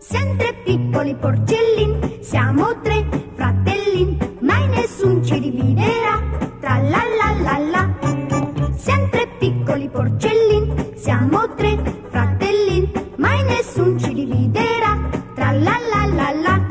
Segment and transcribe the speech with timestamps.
[0.00, 6.18] Siamo tre piccoli porcellin, siamo tre fratellin, mai nessun ci dividerà.
[6.58, 8.72] Tra la la la la.
[8.74, 11.76] Siamo tre piccoli porcellin, siamo tre
[12.08, 15.06] fratellin, mai nessun ci dividerà.
[15.34, 16.68] Tra la la la la.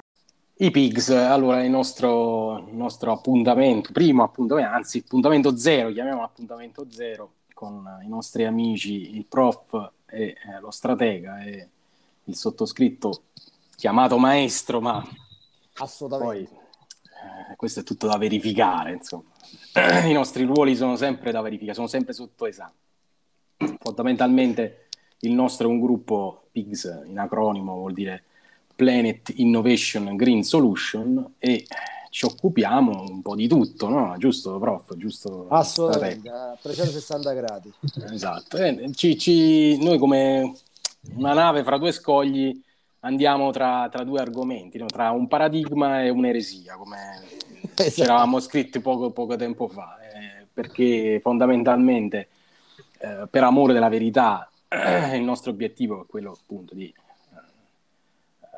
[0.55, 7.33] I Pigs, allora il nostro, nostro appuntamento, primo appuntamento, anzi appuntamento zero, chiamiamo appuntamento zero
[7.53, 11.67] con i nostri amici, il prof e eh, lo stratega e
[12.29, 13.23] il sottoscritto
[13.75, 15.03] chiamato maestro, ma
[15.77, 16.49] Assolutamente.
[16.49, 16.59] poi
[17.51, 19.23] eh, questo è tutto da verificare, insomma.
[20.05, 22.73] I nostri ruoli sono sempre da verificare, sono sempre sotto esame.
[23.79, 24.87] Fondamentalmente
[25.19, 28.23] il nostro è un gruppo PIGS, in acronimo vuol dire
[28.75, 31.65] Planet Innovation Green Solution e
[32.09, 34.15] ci occupiamo un po' di tutto, no?
[34.17, 34.95] Giusto, prof?
[34.95, 35.47] Giusto?
[35.49, 37.71] Assolutamente, a 360 gradi.
[38.11, 38.57] Esatto.
[38.57, 40.53] Eh, ci- ci- noi come
[41.15, 42.61] una nave fra due scogli
[43.01, 44.85] andiamo tra, tra due argomenti, no?
[44.87, 47.37] tra un paradigma e un'eresia, come
[47.79, 47.91] Esatto.
[47.91, 52.27] ci eravamo scritti poco, poco tempo fa, eh, perché fondamentalmente
[52.99, 54.49] eh, per amore della verità
[55.13, 56.95] il nostro obiettivo è quello appunto di eh,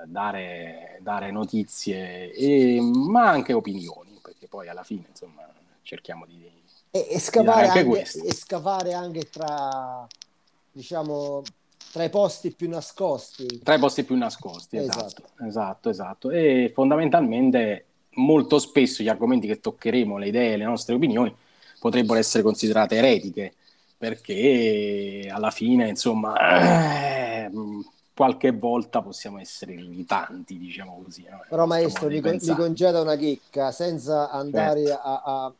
[0.05, 5.47] dare, dare notizie, e- ma anche opinioni, perché poi alla fine insomma
[5.83, 6.49] cerchiamo di...
[6.89, 10.05] E, e scavare anche anche, e scavare anche tra,
[10.71, 11.43] diciamo,
[11.91, 13.61] tra i posti più nascosti.
[13.63, 15.23] Tra i posti più nascosti, Esatto.
[15.37, 16.31] esatto, esatto, esatto.
[16.31, 21.33] E fondamentalmente molto spesso gli argomenti che toccheremo, le idee, le nostre opinioni,
[21.79, 23.53] potrebbero essere considerate eretiche,
[23.97, 26.35] perché alla fine, insomma,
[27.45, 31.25] ehm, qualche volta possiamo essere irritanti, diciamo così.
[31.29, 31.43] no?
[31.47, 34.91] Però maestro, mi, con- mi congeda una chicca, senza andare Certo.
[34.91, 35.53] a, a-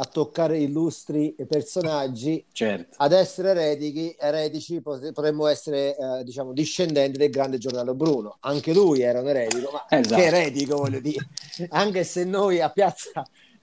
[0.00, 2.94] a toccare illustri personaggi, Certo.
[2.98, 8.36] ad essere eretici, eretici pot- potremmo essere, eh, diciamo, discendenti del grande Giordano Bruno.
[8.40, 10.14] Anche lui era un eretico, ma Esatto.
[10.14, 11.26] che eretico voglio dire.
[11.70, 13.10] Anche se noi a Piazza,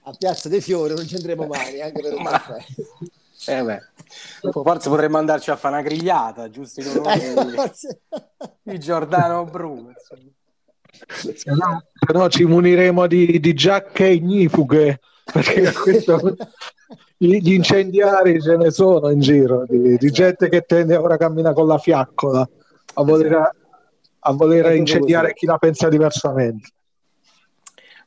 [0.02, 2.64] a Piazza dei Fiori non ci andremo mai, anche per un Ma- caffè.
[3.48, 3.80] Eh beh,
[4.50, 8.00] forse potremmo andarci a fare una grigliata, giusto in onore di, Forse-
[8.62, 9.90] di Giordano Bruno.
[9.90, 10.30] insomma.
[11.16, 15.00] Se no, se no ci muniremo di, di giacche ignifughe
[15.32, 16.36] perché questo-
[17.18, 21.66] gli, incendiari ce ne sono in giro di, di gente che tende ora cammina con
[21.66, 22.48] la fiaccola
[22.94, 23.54] a voler,
[24.20, 26.68] a voler incendiare chi la pensa diversamente.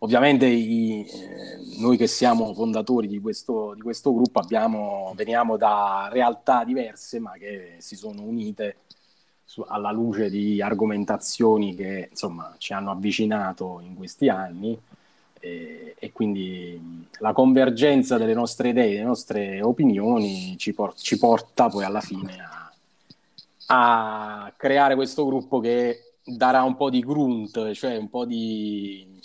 [0.01, 6.07] Ovviamente i- eh, noi che siamo fondatori di questo, di questo gruppo abbiamo, veniamo da
[6.11, 8.77] realtà diverse ma che si sono unite
[9.43, 14.79] su- alla luce di argomentazioni che insomma ci hanno avvicinato in questi anni
[15.39, 21.69] e, e quindi la convergenza delle nostre idee, delle nostre opinioni ci, por- ci porta
[21.69, 22.71] poi alla fine a,
[23.67, 29.19] a creare questo gruppo che darà un po' di grunt, cioè un po' di,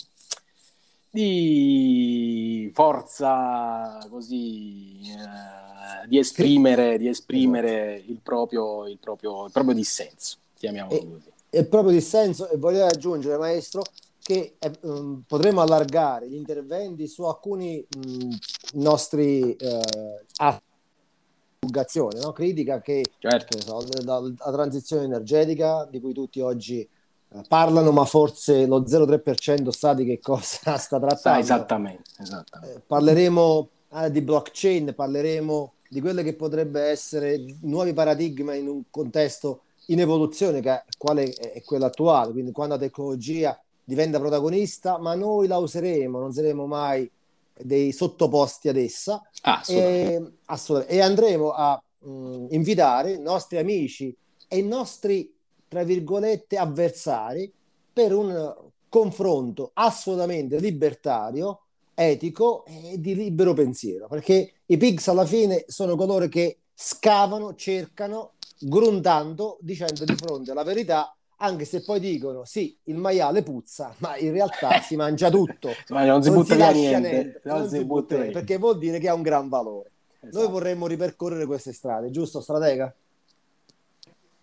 [1.09, 10.37] di forza così eh, di esprimere, di esprimere il, proprio, il, proprio, il proprio dissenso,
[10.57, 11.31] chiamiamolo E- così.
[11.49, 13.81] è proprio dissenso e volevo aggiungere, maestro,
[14.25, 18.35] che eh, um, potremmo allargare gli interventi su alcuni mh,
[18.79, 22.31] nostri eh, atti di divulgazione, no?
[22.31, 28.03] critica che Certo, che so, dalla transizione energetica di cui tutti oggi eh, parlano, ma
[28.05, 31.39] forse lo 0,3% sa di che cosa sta trattando.
[31.39, 32.77] esattamente, esattamente.
[32.77, 38.81] Eh, parleremo eh, di blockchain, parleremo di quelle che potrebbe essere nuovi paradigmi in un
[38.89, 44.97] contesto in evoluzione, che quale è è quello attuale, quindi quando la tecnologia diventa protagonista,
[44.97, 47.09] ma noi la useremo, non saremo mai
[47.57, 50.13] dei sottoposti ad essa Ah, assolutamente.
[50.13, 50.95] e, assolutamente.
[50.97, 54.13] E andremo a mh, invitare i nostri amici
[54.47, 55.33] e i nostri,
[55.67, 57.49] tra virgolette, avversari
[57.93, 58.53] per un
[58.89, 61.61] confronto assolutamente libertario,
[61.93, 68.33] etico e di libero pensiero, perché i pigs alla fine sono coloro che scavano, cercano,
[68.59, 74.17] gruntando, dicendo di fronte alla verità, anche se poi dicono sì, il maiale puzza, ma
[74.17, 75.69] in realtà si mangia tutto.
[75.89, 78.23] Ma non si butta via lascia niente, non non si si butta via.
[78.25, 79.91] via, perché vuol dire che ha un gran valore.
[80.21, 80.49] Noi Esatto.
[80.49, 82.93] vorremmo ripercorrere queste strade, giusto, stratega?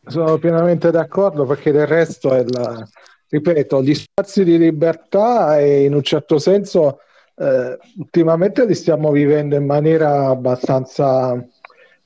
[0.06, 2.88] Sono pienamente d'accordo perché del resto è la,
[3.28, 7.00] ripeto, gli spazi di libertà e in un certo senso
[7.36, 11.42] eh, ultimamente li stiamo vivendo in maniera abbastanza,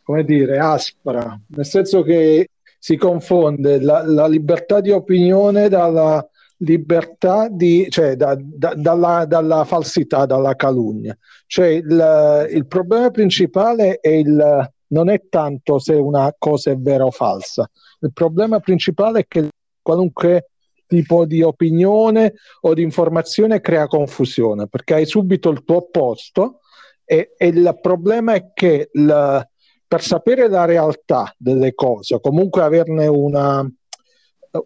[0.02, 2.48] come dire, aspra, nel senso che
[2.86, 6.24] si confonde la, la libertà di opinione dalla
[6.58, 11.18] libertà di, cioè da- da- dalla, dalla falsità, dalla calunnia.
[11.48, 17.04] Cioè il, il problema principale è il, non è tanto se una cosa è vera
[17.04, 17.68] o falsa,
[18.02, 19.48] il problema principale è che
[19.82, 20.50] qualunque
[20.86, 26.60] tipo di opinione o di informazione crea confusione perché hai subito il tuo opposto
[27.04, 29.48] e, e il problema è che il,
[29.86, 33.68] per sapere la realtà delle cose comunque averne una,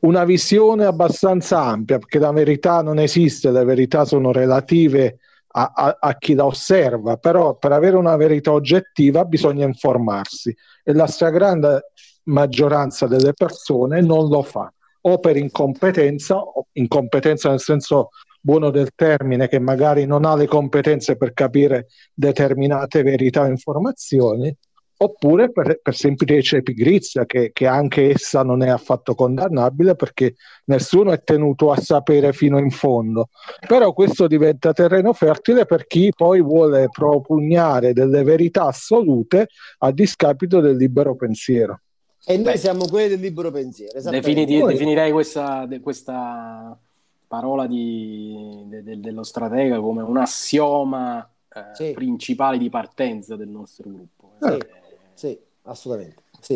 [0.01, 5.19] una visione abbastanza ampia, perché la verità non esiste, le verità sono relative
[5.53, 10.93] a, a, a, chi la osserva, però per avere una verità oggettiva bisogna informarsi e
[10.93, 11.91] la stragrande
[12.25, 14.73] maggioranza delle persone non lo fa,
[15.03, 20.47] o per incompetenza, o incompetenza nel senso buono del termine, che magari non ha le
[20.47, 24.55] competenze per capire determinate verità o informazioni,
[25.03, 30.35] oppure per, per semplice pigrizia, che, che, anche essa non è affatto condannabile perché
[30.67, 33.31] nessuno è tenuto a sapere fino in fondo.
[33.67, 39.49] Però questo diventa terreno fertile per chi poi vuole propugnare delle verità assolute
[39.79, 41.81] a discapito del libero pensiero.
[42.27, 43.99] E noi Beh, siamo quelli del libero pensiero.
[44.11, 44.75] Definiti, poi...
[44.75, 46.79] Definirei questa, questa
[47.27, 51.93] parola di, de, de, dello stratega come un assioma eh, sì.
[51.93, 54.33] principale di partenza del nostro gruppo.
[54.41, 54.49] Sì.
[54.49, 54.80] Eh,
[55.21, 56.23] sì, assolutamente.
[56.41, 56.55] Sì.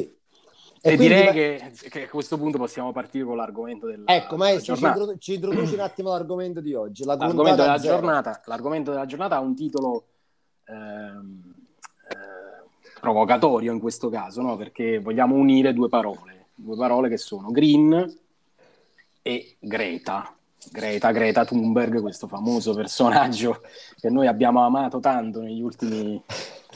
[0.81, 4.75] E, e direi che, che, a questo punto possiamo partire con l'argomento del Ecco, maestro,
[4.75, 7.05] ci, introdu- ci, introduci un attimo l'argomento di oggi.
[7.05, 10.05] La l'argomento, della giornata, l'argomento della giornata ha un titolo
[10.64, 11.55] ehm,
[12.08, 14.56] eh, provocatorio in questo caso, no?
[14.56, 18.19] perché vogliamo unire due parole, due parole che sono Green
[19.20, 20.34] e Greta.
[20.70, 23.61] Greta, Greta Thunberg, questo famoso personaggio
[24.00, 26.22] che noi abbiamo amato tanto negli ultimi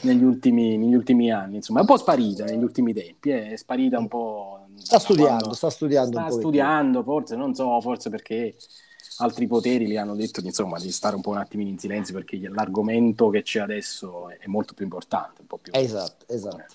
[0.01, 3.99] negli ultimi, negli ultimi anni, insomma, è un po' sparita negli ultimi tempi, è sparita
[3.99, 4.65] un po'...
[4.75, 6.19] Sta studiando, sta studiando.
[6.19, 8.55] Sta studiando, forse, non so, forse perché
[9.17, 12.39] altri poteri gli hanno detto insomma, di stare un po' un attimino in silenzio perché
[12.49, 15.41] l'argomento che c'è adesso è molto più importante.
[15.41, 16.65] Un po più esatto, esatto.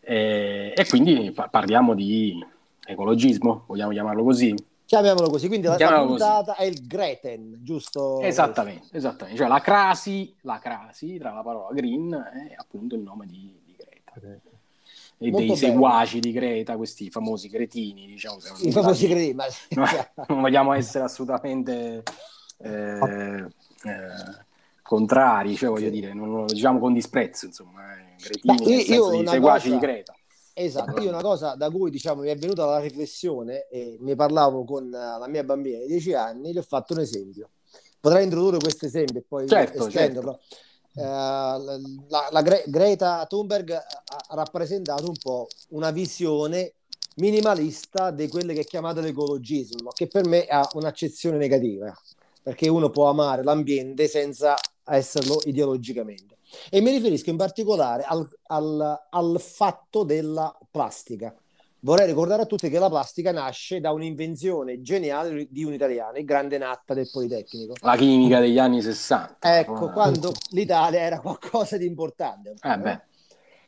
[0.00, 2.44] E, e quindi parliamo di
[2.84, 4.54] ecologismo, vogliamo chiamarlo così?
[4.92, 6.66] Chiamiamolo così, quindi la, la puntata così.
[6.66, 8.20] è il Greten, giusto?
[8.20, 9.38] Esattamente, esattamente.
[9.38, 13.74] Cioè la crasi, la crasi tra la parola green e appunto il nome di, di
[13.74, 14.12] Greta.
[14.20, 14.50] Greta.
[15.16, 15.54] E Molto dei bello.
[15.56, 18.36] seguaci di Greta, questi famosi cretini, diciamo.
[18.60, 19.46] I famosi cretini, ma...
[20.28, 22.02] non vogliamo essere assolutamente
[22.58, 23.46] eh, eh,
[24.82, 25.90] contrari, cioè voglio sì.
[25.90, 29.80] dire, non lo diciamo con disprezzo, insomma, eh, cretini, Beh, io, io seguaci cosa...
[29.80, 30.14] di Greta.
[30.54, 34.64] Esatto, io una cosa da cui diciamo mi è venuta la riflessione e ne parlavo
[34.64, 37.50] con la mia bambina di 10 anni, gli ho fatto un esempio.
[37.98, 40.40] Potrei introdurre questo esempio e poi certo, estenderlo.
[40.42, 40.70] Certo.
[40.94, 46.74] Uh, la, la Gre- Greta Thunberg ha rappresentato un po' una visione
[47.16, 51.94] minimalista di quelle che è chiamato l'ecologismo, che per me ha un'accezione negativa,
[52.42, 54.54] perché uno può amare l'ambiente senza
[54.84, 56.31] esserlo ideologicamente.
[56.70, 61.34] E mi riferisco in particolare al, al, al fatto della plastica.
[61.84, 66.24] Vorrei ricordare a tutti che la plastica nasce da un'invenzione geniale di un italiano, il
[66.24, 67.74] grande Natta del Politecnico.
[67.80, 69.58] La chimica degli anni 60.
[69.58, 72.54] Ecco, quando l'Italia era qualcosa di importante.
[72.62, 73.10] Eh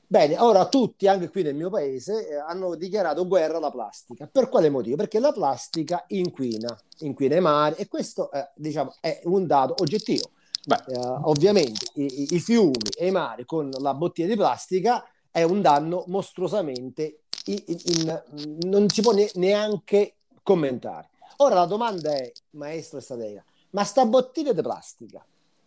[0.07, 4.29] Bene, ora tutti, anche qui nel mio paese, eh, hanno dichiarato guerra alla plastica.
[4.31, 4.95] Per quale motivo?
[4.95, 10.31] Perché la plastica inquina, inquina i mari e questo eh, diciamo, è un dato oggettivo.
[10.67, 15.61] Eh, ovviamente i, i, fiumi e i mari con la bottiglia di plastica è un
[15.61, 18.23] danno mostruosamente in, in,
[18.63, 21.11] non si può ne, neanche commentare.
[21.39, 25.25] Ora la domanda è, maestro Stadea, ma sta bottiglia di plastica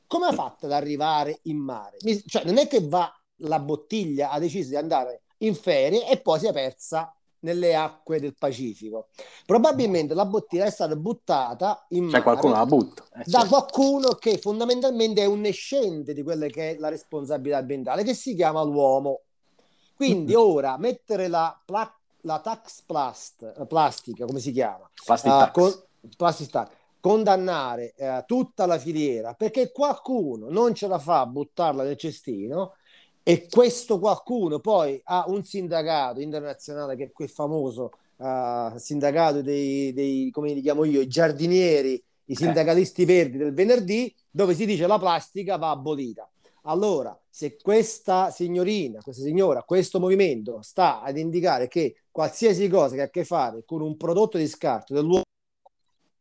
[0.08, 1.98] come ha fatto ad arrivare in mare?
[2.02, 6.20] Mi, cioè, non è che va la bottiglia, ha deciso di andare in ferie e
[6.20, 9.08] poi si è persa nelle acque del Pacifico.
[9.46, 13.04] Probabilmente la bottiglia è stata buttata in mare qualcuno la butta.
[13.14, 13.48] Eh, da certo.
[13.48, 18.36] qualcuno che fondamentalmente è un escente di quella che è la responsabilità ambientale, che si
[18.36, 19.22] chiama l'uomo.
[19.96, 20.42] Quindi mm-hmm.
[20.42, 24.90] ora mettere la, pla- la tax plast, la plastica, come si chiama?
[25.04, 25.74] Plastic uh, con,
[26.16, 31.84] plastic tax condannare uh, tutta la filiera perché qualcuno non ce la fa a buttarla
[31.84, 32.74] nel cestino
[33.30, 39.92] e questo qualcuno poi ha un sindacato internazionale che è quel famoso uh, sindacato dei,
[39.92, 42.36] dei, come li chiamo io, i giardinieri, i eh.
[42.38, 46.26] sindacalisti verdi del venerdì, dove si dice la plastica va abolita.
[46.62, 53.02] Allora, se questa signorina, questa signora, questo movimento sta ad indicare che qualsiasi cosa che
[53.02, 55.24] ha a che fare con un prodotto di scarto dell'uomo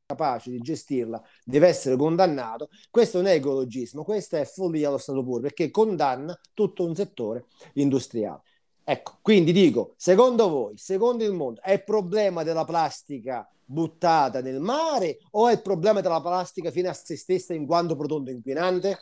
[0.06, 2.70] capace di gestirla deve essere condannato.
[2.90, 7.46] Questo non è ecologismo, questa è follia allo stato puro perché condanna tutto un settore
[7.75, 8.42] industriale.
[8.84, 14.60] Ecco, quindi dico, secondo voi, secondo il mondo, è il problema della plastica buttata nel
[14.60, 18.98] mare o è il problema della plastica fino a se stessa in quanto prodotto inquinante?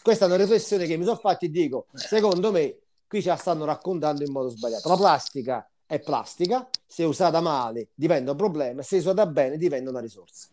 [0.00, 3.36] Questa è una riflessione che mi sono fatta e dico, secondo me, qui ce la
[3.36, 4.88] stanno raccontando in modo sbagliato.
[4.88, 9.98] La plastica è plastica, se usata male diventa un problema, se usata bene diventa una
[9.98, 10.46] risorsa.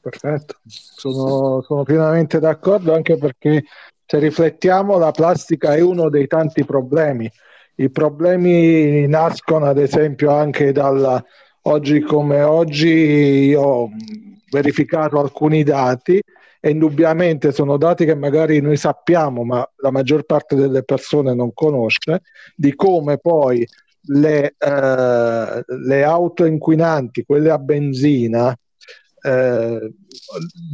[0.00, 3.64] Perfetto, sono, sono pienamente d'accordo anche perché
[4.06, 7.30] se riflettiamo la plastica è uno dei tanti problemi.
[7.74, 11.22] I problemi nascono ad esempio anche dal
[11.66, 13.90] oggi come oggi io ho
[14.50, 16.22] verificato alcuni dati
[16.58, 21.52] e indubbiamente sono dati che magari noi sappiamo ma la maggior parte delle persone non
[21.52, 22.22] conosce
[22.54, 23.66] di come poi
[24.06, 28.56] le, eh, le auto inquinanti, quelle a benzina,
[29.22, 29.92] eh,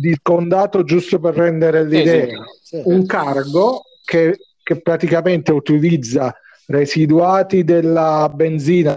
[0.00, 2.82] di condato giusto per rendere l'idea, sì, sì.
[2.84, 6.34] un cargo che, che praticamente utilizza
[6.66, 8.94] residuati della benzina,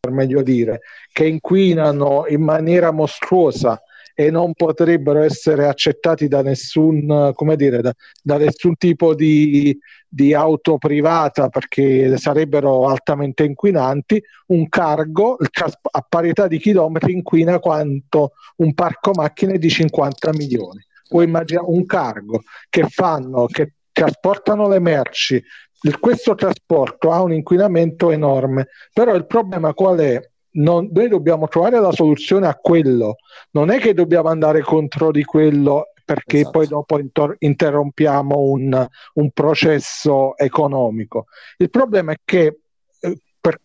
[0.00, 0.80] per meglio dire,
[1.12, 3.80] che inquinano in maniera mostruosa
[4.20, 7.90] e non potrebbero essere accettati da nessun, dire, da,
[8.22, 9.74] da nessun tipo di,
[10.06, 18.32] di, auto privata perché sarebbero altamente inquinanti, un cargo a parità di chilometri inquina quanto
[18.56, 20.84] un parco macchine di 50 milioni.
[21.08, 25.42] Puoi immaginare un cargo che fanno, che trasportano le merci,
[25.98, 30.29] questo trasporto ha un inquinamento enorme, però il problema qual è?
[30.52, 33.16] Non, noi dobbiamo trovare la soluzione a quello,
[33.52, 36.58] non è che dobbiamo andare contro di quello perché esatto.
[36.58, 41.26] poi dopo intor- interrompiamo un, un, processo economico.
[41.56, 42.58] Il problema è che
[43.00, 43.60] eh, per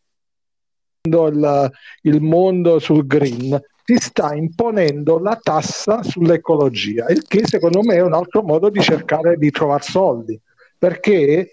[1.02, 7.96] il, il mondo sul green si sta imponendo la tassa sull'ecologia, il che secondo me
[7.96, 10.40] è un altro modo di cercare di trovare soldi,
[10.78, 11.50] perché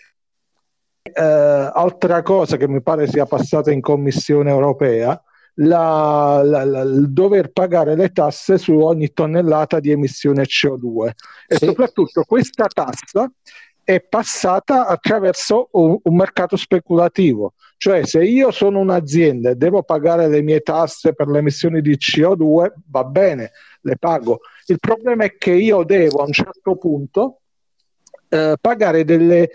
[1.02, 5.20] eh, altra cosa che mi pare sia passata in Commissione europea,
[5.56, 11.10] la, la, la, il dover pagare le tasse su ogni tonnellata di emissione CO2
[11.46, 11.66] e sì.
[11.66, 13.30] soprattutto questa tassa
[13.84, 20.28] è passata attraverso un, un, mercato speculativo, cioè se io sono un'azienda e devo pagare
[20.28, 24.40] le mie tasse per le emissioni di CO2, va bene, le pago.
[24.66, 27.41] Il problema è che io devo a un certo punto
[28.32, 29.50] eh, pagare delle,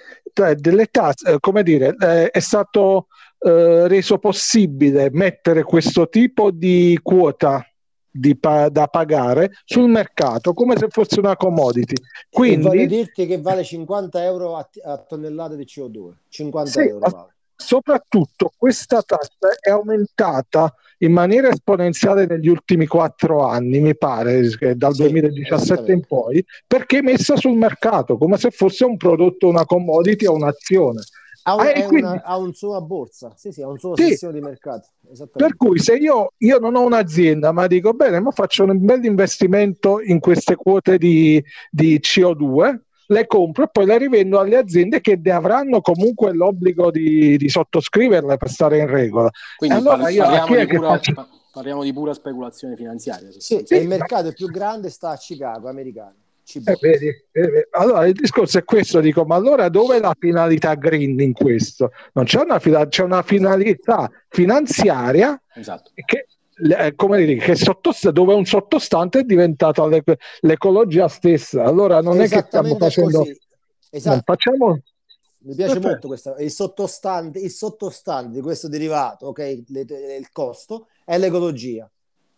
[0.55, 3.07] delle tasse, eh, come dire, eh, è stato
[3.39, 7.65] eh, reso possibile mettere questo tipo di quota
[8.09, 11.95] di pa- da pagare sul mercato come se fosse una commodity.
[12.29, 16.11] Quindi, voglio dirti che vale 50 euro a, t- a tonnellata di CO2.
[16.29, 17.35] 50 sì, euro vale.
[17.55, 24.41] Soprattutto questa tassa è aumentata in maniera esponenziale negli ultimi quattro anni, mi pare,
[24.75, 29.65] dal sì, 2017 in poi, perché messa sul mercato come se fosse un prodotto, una
[29.65, 31.01] commodity o un'azione.
[31.43, 34.09] Ha un, ah, quindi, una, ha un suo borsa, sì, sì, ha un suo sì,
[34.09, 34.89] sessione di mercato.
[35.31, 39.05] Per cui se io, io, non ho un'azienda, ma dico bene, ma faccio un bel
[39.05, 45.01] investimento in queste quote di, di CO2, le compro e poi le rivendo alle aziende
[45.01, 49.29] che ne avranno comunque l'obbligo di, di sottoscriverle per stare in regola.
[49.57, 51.27] Quindi allora parli, parliamo, di pura, faccio...
[51.51, 53.29] parliamo, di pura, speculazione finanziaria.
[53.31, 54.31] Sì, sì, il mercato ma...
[54.31, 56.15] più grande sta a Chicago, americano.
[56.53, 60.75] Eh, vedi, eh, allora il discorso è questo, dico, ma allora dove è la finalità
[60.75, 61.91] green in questo?
[62.13, 65.91] Non c'è una, c'è una finalità finanziaria esatto.
[65.93, 66.27] che,
[66.59, 71.63] eh, come dire, che sottost- dove un sottostante è diventata l'ec- l'ecologia stessa.
[71.63, 73.25] Allora non è che stiamo facendo...
[73.89, 74.21] Esatto.
[74.25, 74.81] Facciamo...
[75.39, 75.87] Mi piace Perfetto.
[75.87, 81.17] molto questo, il sottostante, il sottostante di questo derivato, ok, le, le, il costo, è
[81.17, 81.89] l'ecologia.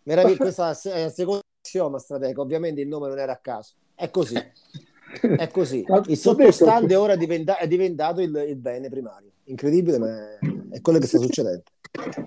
[0.04, 3.74] Meraviglia, questa è la seconda assioma strategica, ovviamente il nome non era a caso.
[3.96, 4.36] È così.
[5.22, 5.84] È così.
[6.08, 9.30] Il sottostante ora diventa, è diventato il, il, bene primario.
[9.46, 10.38] Incredibile, ma è,
[10.72, 11.64] è quello che sta succedendo.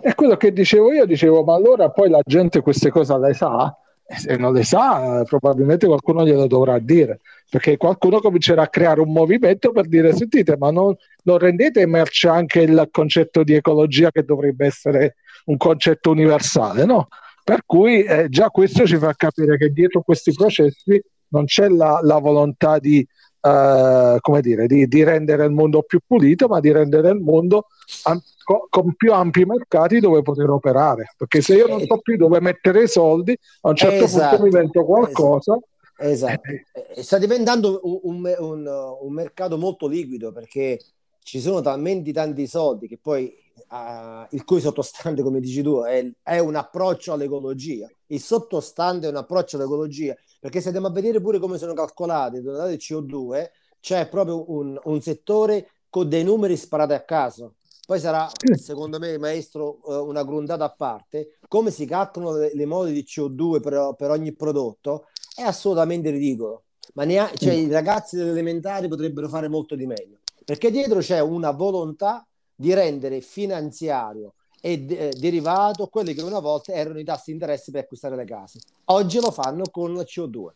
[0.01, 3.77] È quello che dicevo io, dicevo, ma allora poi la gente queste cose le sa?
[4.05, 9.01] E se non le sa, probabilmente qualcuno glielo dovrà dire, perché qualcuno comincerà a creare
[9.01, 14.11] un movimento per dire, sentite, ma non, non rendete emerge anche il concetto di ecologia
[14.11, 17.09] che dovrebbe essere un concetto universale, no?
[17.45, 21.99] Per cui eh, già questo ci fa capire che dietro questi processi non c'è la,
[22.03, 23.07] la volontà di,
[23.41, 27.67] uh, come dire, di, di, rendere il mondo più pulito, ma di rendere il mondo
[28.05, 31.15] am- co- con più ampi mercati dove poter operare.
[31.17, 34.43] Perché se io non so più dove mettere i soldi, a un certo esatto, punto
[34.43, 35.59] mi invento qualcosa.
[35.99, 36.51] Esatto.
[36.51, 37.03] esatto.
[37.03, 40.79] Sta diventando un, un, un, un mercato molto liquido perché
[41.23, 43.33] ci sono talmente tanti soldi che poi
[43.73, 47.91] uh, il cui sottostante, come dici tu, è, è, un approccio all'ecologia.
[48.07, 52.37] Il sottostante è un approccio all'ecologia, perché se andiamo a vedere pure come sono calcolate
[52.37, 53.51] le tonnellate di CO2,
[53.81, 57.55] c'è proprio un, un, settore con dei numeri sparati a caso.
[57.87, 61.39] Poi sarà, secondo me, maestro, uh, una grundata a parte.
[61.49, 66.65] Come si calcolano le, le mode di CO2 per, per ogni prodotto è assolutamente ridicolo.
[66.95, 71.21] Ma neanche, cioè, i ragazzi delle elementari potrebbero fare molto di meglio perché dietro c'è
[71.21, 77.25] una volontà di rendere finanziario è de- derivato quelli che una volta erano i tassi
[77.27, 78.61] di interesse per acquistare le case.
[78.87, 80.47] Oggi lo fanno con la CO2.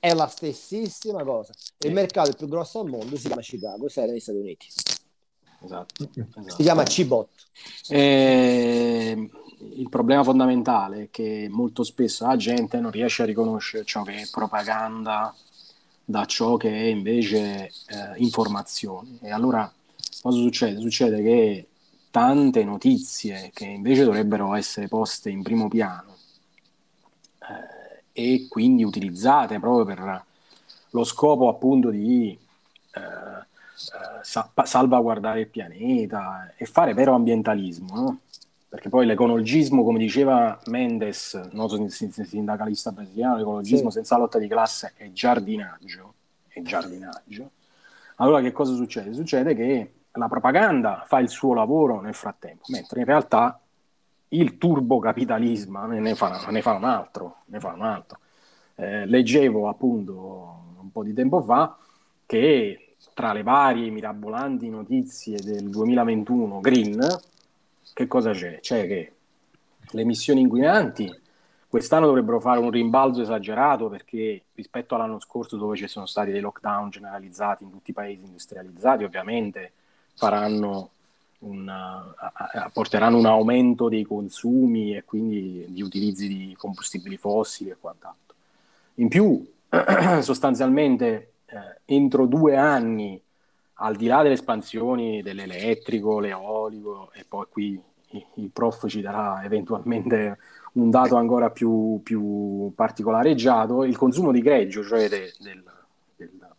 [0.00, 1.52] È la stessissima cosa.
[1.78, 4.66] Il mercato più grosso al mondo si chiama Chicago, sei negli Stati Uniti.
[5.64, 6.50] Esatto, esatto.
[6.56, 7.28] Si chiama Cibot.
[7.88, 9.30] Eh,
[9.76, 14.22] il problema fondamentale è che molto spesso la gente non riesce a riconoscere ciò che
[14.22, 15.32] è propaganda
[16.04, 17.70] da ciò che è invece eh,
[18.16, 19.18] informazione.
[19.22, 19.72] E allora
[20.22, 20.80] cosa succede?
[20.80, 21.66] Succede che
[22.10, 26.16] tante notizie che invece dovrebbero essere poste in primo piano
[27.40, 30.24] eh, e quindi utilizzate proprio per
[30.90, 32.38] lo scopo appunto di
[32.94, 38.18] eh, eh salvaguardare il pianeta e fare vero ambientalismo, no?
[38.68, 43.96] perché poi l'ecologismo, come diceva Mendes, noto sindacalista brasiliano, l'ecologismo sì.
[43.96, 46.14] senza lotta di classe è giardinaggio,
[46.48, 47.50] è giardinaggio.
[48.16, 49.12] Allora che cosa succede?
[49.12, 53.60] Succede che la propaganda fa il suo lavoro nel frattempo, mentre in realtà
[54.28, 57.36] il turbocapitalismo ne fa, ne fa un altro.
[57.46, 58.18] Ne fa un altro.
[58.74, 61.76] Eh, leggevo appunto un po' di tempo fa
[62.26, 67.20] che tra le varie mirabolanti notizie del 2021 Green,
[67.92, 68.60] che cosa c'è?
[68.60, 69.12] C'è che
[69.90, 71.20] le emissioni inquinanti
[71.68, 76.40] quest'anno dovrebbero fare un rimbalzo esagerato perché rispetto all'anno scorso dove ci sono stati dei
[76.40, 79.72] lockdown generalizzati in tutti i paesi industrializzati, ovviamente
[80.14, 80.90] faranno
[81.40, 82.14] una,
[82.72, 88.36] porteranno un aumento dei consumi e quindi di utilizzi di combustibili fossili e quant'altro.
[88.96, 89.44] In più,
[90.20, 93.20] sostanzialmente, eh, entro due anni
[93.74, 97.82] al di là delle espansioni dell'elettrico, l'eolico, e poi qui
[98.34, 100.38] il prof ci darà eventualmente
[100.74, 105.62] un dato ancora più, più particolareggiato, il consumo di greggio, cioè de, del,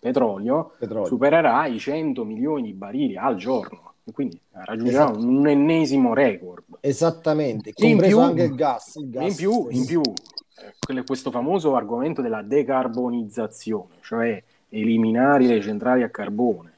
[0.04, 5.26] petrolio, petrolio, supererà i 100 milioni di barili al giorno, e quindi raggiungerà esatto.
[5.26, 6.64] un ennesimo record.
[6.82, 8.96] Esattamente, compreso più, anche il gas.
[8.96, 15.62] Il gas in più, in più eh, questo famoso argomento della decarbonizzazione, cioè eliminare le
[15.62, 16.72] centrali a carbone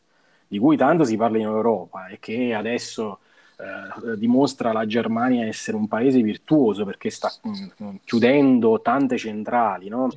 [0.47, 3.19] di cui tanto si parla in Europa e che adesso
[3.57, 7.49] eh, dimostra la Germania essere un paese virtuoso perché sta mh,
[7.83, 10.09] mm, chiudendo tante centrali, no?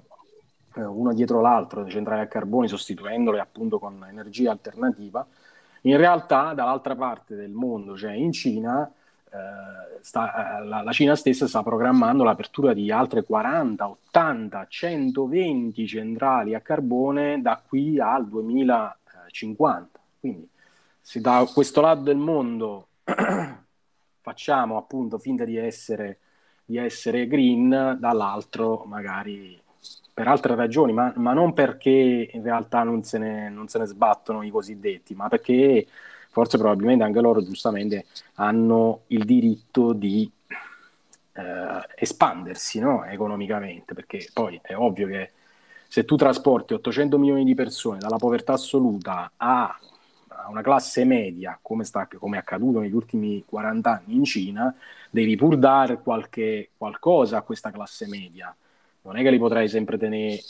[0.79, 5.27] Eh, una dietro l'altro, le centrali a carbone, sostituendole appunto con energia alternativa.
[5.83, 8.91] In realtà, dall'altra parte del mondo, cioè in Cina,
[9.31, 15.87] eh, sta, eh, la, la, Cina stessa sta programmando l'apertura di altre 40, 80, 120
[15.87, 19.99] centrali a carbone da qui al 2050.
[20.21, 20.49] Quindi
[21.01, 22.89] se da questo lato del mondo
[24.21, 26.19] facciamo appunto finta di essere,
[26.65, 29.61] di essere green, dall'altro magari
[30.19, 33.87] per altre ragioni, ma, ma non perché in realtà non se, ne, non se ne
[33.87, 35.87] sbattono i cosiddetti, ma perché
[36.31, 38.05] forse probabilmente anche loro giustamente
[38.35, 40.29] hanno il diritto di
[41.35, 43.05] eh, espandersi no?
[43.05, 45.31] economicamente, perché poi è ovvio che
[45.87, 49.79] se tu trasporti 800 milioni di persone dalla povertà assoluta a
[50.49, 54.75] una classe media, come, sta, come è accaduto negli ultimi 40 anni in Cina,
[55.11, 58.53] devi pur dare qualche, qualcosa a questa classe media.
[59.03, 60.41] Non è che li potrai sempre tenere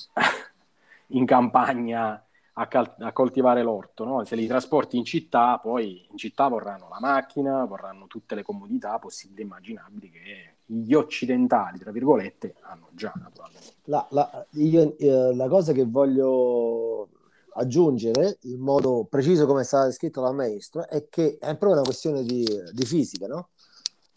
[1.08, 2.22] in campagna
[2.60, 4.24] a, cal- a coltivare l'orto, no?
[4.24, 8.98] se li trasporti in città, poi in città vorranno la macchina, vorranno tutte le comodità
[8.98, 13.74] possibili e immaginabili che gli occidentali, tra virgolette, hanno già naturalmente.
[13.84, 17.08] La, la, io, eh, la cosa che voglio
[17.54, 21.82] aggiungere in modo preciso come è stato scritto dal maestro è che è proprio una
[21.82, 23.48] questione di, di fisica, no?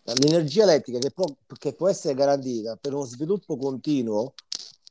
[0.04, 1.26] L'energia elettrica che può,
[1.60, 4.34] che può, essere garantita per uno sviluppo continuo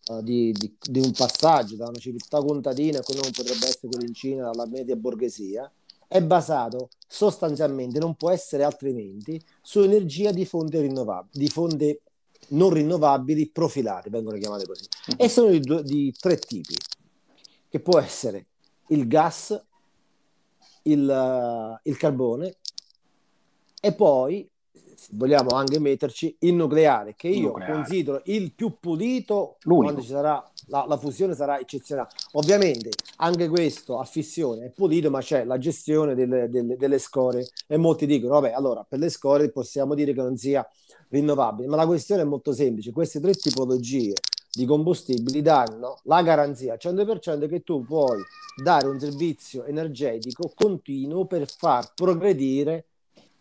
[0.07, 3.89] uh, di, di, di, un passaggio da una civiltà contadina a quello che potrebbe essere
[3.89, 5.71] quello in Cina, alla media borghesia,
[6.07, 12.01] è basato sostanzialmente, non può essere altrimenti, su energia di fonti rinnovabili, di fonti
[12.49, 14.87] non rinnovabili profilate, vengono chiamate così.
[15.17, 16.75] E sono di, di tre tipi
[17.69, 18.47] che può essere
[18.89, 19.61] il gas,
[20.83, 22.57] il, uh, il carbone
[23.81, 24.50] e poi
[25.13, 27.73] vogliamo anche metterci il nucleare, che io nucleare.
[27.73, 29.85] considero il più pulito L'unico.
[29.85, 32.09] quando ci sarà la, la, fusione sarà eccezionale.
[32.33, 37.49] Ovviamente anche questo a fissione è pulito, ma c'è la gestione delle, delle, delle scorie
[37.67, 40.67] e molti dicono, vabbè, allora per le scorie possiamo dire che non sia
[41.09, 44.15] rinnovabile, ma la questione è molto semplice, queste tre tipologie
[44.53, 48.21] di combustibili danno la garanzia al 100% che tu puoi
[48.63, 52.87] dare un servizio energetico continuo per far progredire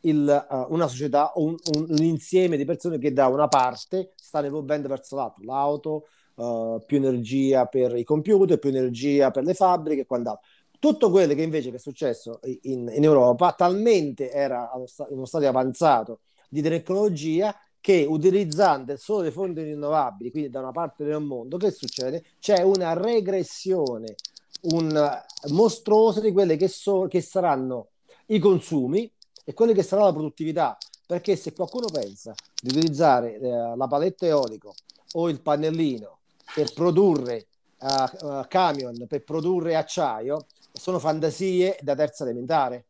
[0.01, 4.13] il, uh, una società o un, un, un, insieme di persone che da una parte
[4.15, 9.53] stanno evolvendo verso l'altro, l'auto, uh, più energia per i computer, più energia per le
[9.53, 10.45] fabbriche e quant'altro.
[10.79, 15.49] Tutto quello che invece che è successo in, in Europa talmente era in uno stadio
[15.49, 21.57] avanzato di tecnologia che utilizzando solo le fonti rinnovabili, quindi da una parte del mondo,
[21.57, 22.23] che succede?
[22.39, 24.15] C'è una regressione
[24.62, 27.89] un mostruosa di quelle che, so, che saranno
[28.27, 29.09] i consumi
[29.49, 30.77] e quelle che sarà la produttività.
[31.07, 34.75] Perché se qualcuno pensa di utilizzare eh, la paletta eolico
[35.13, 36.19] o il pannellino
[36.53, 37.47] per produrre
[37.79, 42.85] uh, uh, camion, per produrre acciaio, sono fantasie da terza elementare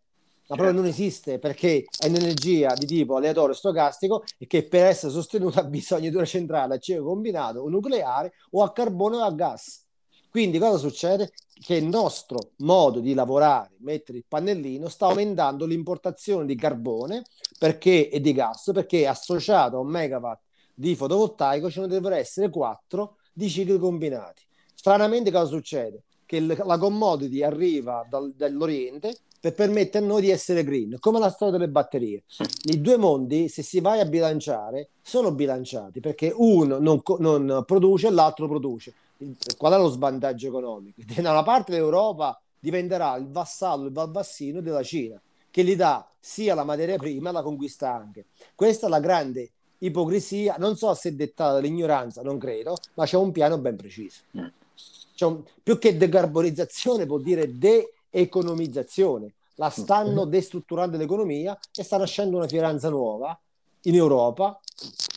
[0.50, 5.12] ma proprio non esiste perché è un'energia di tipo aleatorio stocastico e che per essere
[5.12, 9.22] sostenuta ha bisogno di una centrale a cieco combinato o nucleare o a carbone o
[9.22, 9.86] a gas.
[10.30, 11.32] Quindi cosa succede?
[11.60, 17.24] Che il nostro modo di lavorare, mettere il pannellino, sta aumentando l'importazione di carbone
[17.58, 20.42] perché, e di gas perché associato a un megawatt
[20.74, 24.44] di fotovoltaico ce ne devono essere quattro di cicli combinati.
[24.74, 26.04] Stranamente cosa succede?
[26.26, 31.30] Che la commodity arriva dal, dall'Oriente per permettere a noi di essere green, come la
[31.30, 32.24] storia delle batterie.
[32.66, 38.08] I due mondi, se si vai a bilanciare, sono bilanciati perché uno non, non produce
[38.08, 38.94] e l'altro produce.
[39.58, 41.02] Qual è lo svantaggio economico?
[41.22, 46.56] Da una parte l'Europa diventerà il vassallo, il valvassino della Cina, che gli dà sia
[46.56, 48.28] la materia prima, la conquista anche.
[48.56, 53.18] Questa è la grande ipocrisia, non so se è dettata dall'ignoranza, non credo, ma c'è
[53.18, 54.22] un piano ben preciso.
[54.38, 54.46] Mm.
[55.22, 59.34] Un, più che decarbonizzazione vuol dire de economizzazione.
[59.56, 59.82] La mm.
[59.82, 63.38] stanno destrutturando l'economia e sta nascendo una fieranza nuova
[63.84, 64.60] in Europa,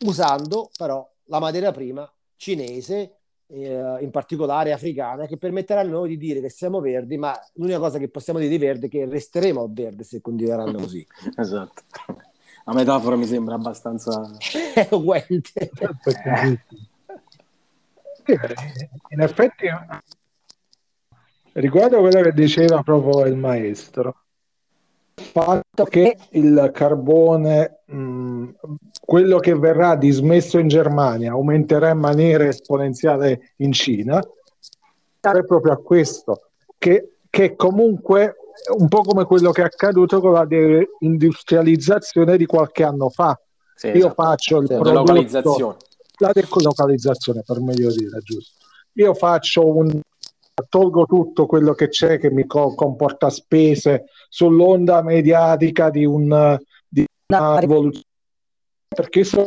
[0.03, 3.19] usando però la materia prima cinese,
[3.53, 7.79] eh, in particolare africana, che permetterà a noi di dire che siamo verdi, ma l'unica
[7.79, 11.07] cosa che possiamo dire di verde è che resteremo a verde se continueranno così.
[11.37, 11.83] esatto.
[12.65, 14.31] La metafora mi sembra abbastanza
[14.75, 15.71] eloquente.
[19.09, 19.67] in effetti
[21.55, 24.22] riguardo a quello che diceva proprio il maestro,
[25.23, 28.49] fatto che il carbone, mh,
[29.01, 34.21] quello che verrà dismesso in Germania, aumenterà in maniera esponenziale in Cina,
[35.21, 38.37] è proprio a questo, che, che comunque
[38.77, 43.39] un po' come quello che è accaduto con la deindustrializzazione di qualche anno fa.
[43.75, 44.23] Sì, Io esatto.
[44.23, 45.77] faccio il sì, prodotto,
[46.19, 48.59] la delocalizzazione per meglio dire, giusto.
[48.95, 50.01] Io faccio un
[50.69, 57.05] tolgo tutto quello che c'è che mi co- comporta spese sull'onda mediatica di, un, di
[57.27, 58.07] una rivoluzione.
[58.89, 59.45] Perché so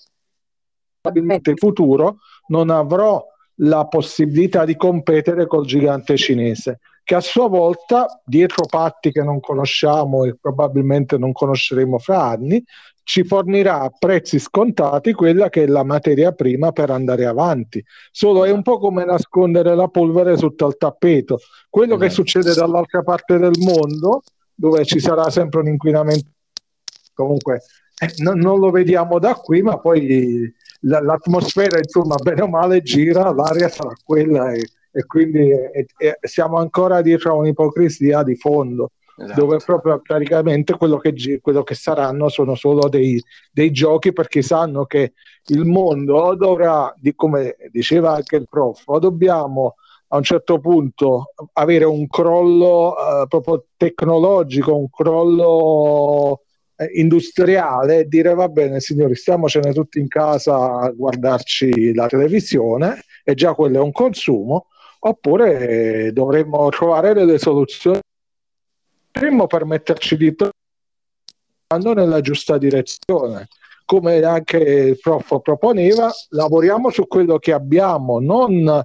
[0.99, 3.23] probabilmente in futuro non avrò
[3.59, 9.39] la possibilità di competere col gigante cinese che a sua volta dietro patti che non
[9.39, 12.61] conosciamo e probabilmente non conosceremo fra anni
[13.05, 17.83] ci fornirà a prezzi scontati quella che è la materia prima per andare avanti.
[18.11, 21.37] Solo è un po' come nascondere la polvere sotto al tappeto.
[21.69, 24.23] Quello che succede dall'altra parte del mondo,
[24.55, 26.29] dove ci sarà sempre un inquinamento,
[27.13, 27.61] comunque
[27.99, 33.31] eh, non, non, lo vediamo da qui, ma poi l'atmosfera, insomma, bene o male gira,
[33.31, 38.91] l'aria sarà quella e, e quindi e, e siamo ancora dietro a un'ipocrisia di fondo
[39.17, 39.41] esatto.
[39.41, 44.85] dove proprio praticamente quello che, quello che saranno sono solo dei, dei, giochi perché sanno
[44.85, 45.11] che
[45.47, 49.75] il mondo dovrà, di, come diceva anche il prof, dobbiamo
[50.09, 56.41] a un certo punto avere un crollo uh, proprio tecnologico, un crollo
[56.77, 63.03] eh, industriale e dire va bene signori stiamocene tutti in casa a guardarci la televisione
[63.25, 64.67] e già quello è un consumo
[65.07, 67.99] oppure dovremmo trovare delle soluzioni
[69.15, 70.35] potremmo permetterci di
[71.67, 73.47] andare nella giusta direzione.
[73.85, 78.83] Come anche il prof proponeva, lavoriamo su quello che abbiamo, non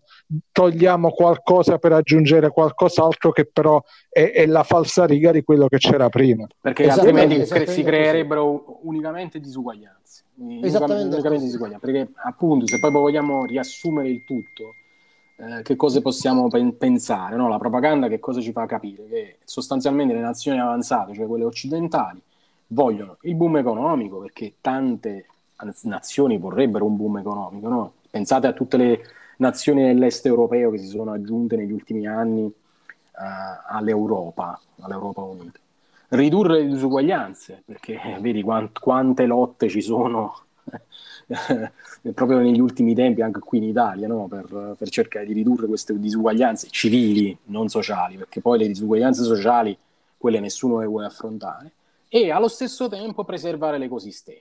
[0.53, 5.79] togliamo qualcosa per aggiungere qualcos'altro che però è, è la falsa riga di quello che
[5.79, 6.47] c'era prima.
[6.61, 10.25] Perché altrimenti si creerebbero unicamente disuguaglianze.
[10.63, 11.15] Esattamente.
[11.15, 11.87] Unicamente disuguaglianze.
[11.87, 14.75] Perché appunto, se poi vogliamo riassumere il tutto,
[15.41, 17.37] eh, che cosa possiamo pen- pensare?
[17.37, 17.49] No?
[17.49, 19.07] La propaganda che cosa ci fa capire?
[19.09, 22.21] Che sostanzialmente le nazioni avanzate, cioè quelle occidentali,
[22.69, 25.27] vogliono il boom economico perché tante
[25.83, 27.69] nazioni vorrebbero un boom economico.
[27.69, 27.93] No?
[28.11, 29.01] Pensate a tutte le
[29.39, 32.53] nazioni dell'est europeo che si sono aggiunte negli ultimi anni uh,
[33.69, 35.59] all'Europa, all'Europa Unita.
[36.09, 40.35] Ridurre le disuguaglianze, perché vedi quant- quante lotte ci sono
[42.15, 44.27] proprio negli ultimi tempi, anche qui in Italia, no?
[44.27, 49.77] per, per, cercare di ridurre queste disuguaglianze civili, non sociali, perché poi le disuguaglianze sociali,
[50.17, 51.73] quelle nessuno le vuole affrontare,
[52.09, 54.41] e allo stesso tempo preservare l'ecosistema.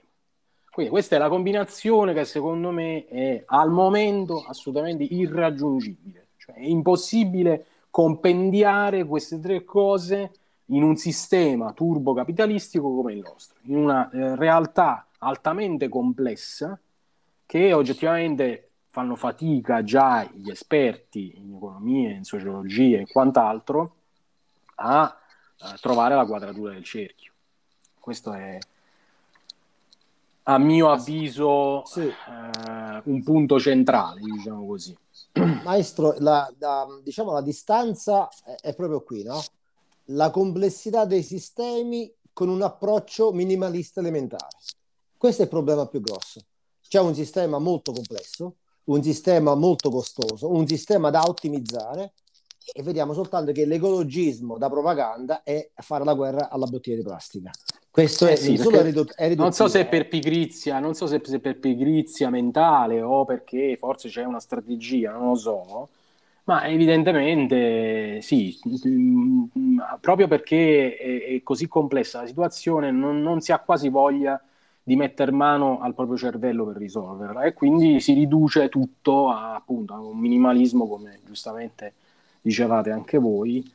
[0.70, 6.64] Quindi questa è la combinazione che secondo me è al momento assolutamente irraggiungibile, cioè è
[6.64, 10.30] impossibile compendiare queste tre cose
[10.66, 16.78] in un sistema turbo capitalistico come il nostro, in una eh, realtà altamente complessa
[17.46, 23.94] che oggettivamente fanno fatica già gli esperti in economia, in sociologia e quant'altro
[24.76, 27.32] a, a trovare la quadratura del cerchio.
[27.98, 28.58] Questo è,
[30.44, 32.02] a mio avviso, sì.
[32.02, 34.96] eh, un punto centrale, diciamo così.
[35.62, 39.40] Maestro, la, la, diciamo, la distanza è, è proprio qui, no?
[40.06, 44.48] La complessità dei sistemi con un approccio minimalista elementare.
[45.20, 46.40] Questo è il problema più grosso.
[46.88, 48.54] C'è un sistema molto complesso,
[48.84, 52.14] un sistema molto costoso, un sistema da ottimizzare
[52.72, 57.50] e vediamo soltanto che l'ecologismo da propaganda è fare la guerra alla bottiglia di plastica.
[57.90, 61.20] Questo eh è, sì, solo ridott- è Non so se per pigrizia, non so se,
[61.22, 65.88] se per pigrizia mentale o perché forse c'è una strategia, non lo so,
[66.44, 68.58] ma evidentemente sì,
[70.00, 74.42] proprio perché è, è così complessa la situazione, non, non, si ha quasi voglia
[74.90, 79.94] di mettere mano al proprio cervello per risolverla e quindi si riduce tutto a, appunto,
[79.94, 81.92] a un minimalismo, come giustamente
[82.40, 83.72] dicevate anche voi,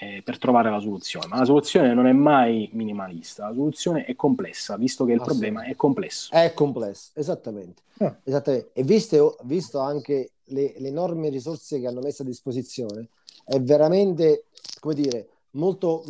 [0.00, 1.26] eh, per trovare la soluzione.
[1.26, 5.24] Ma la soluzione non è mai minimalista, la soluzione è complessa, visto che il ah,
[5.24, 5.70] problema sì.
[5.70, 6.32] è complesso.
[6.32, 7.82] È complesso, esattamente.
[7.98, 8.16] Ah.
[8.24, 8.70] esattamente.
[8.72, 13.08] E visto, visto anche le, le, enormi risorse che hanno messo a disposizione,
[13.44, 14.44] è veramente,
[14.80, 16.02] come dire, molto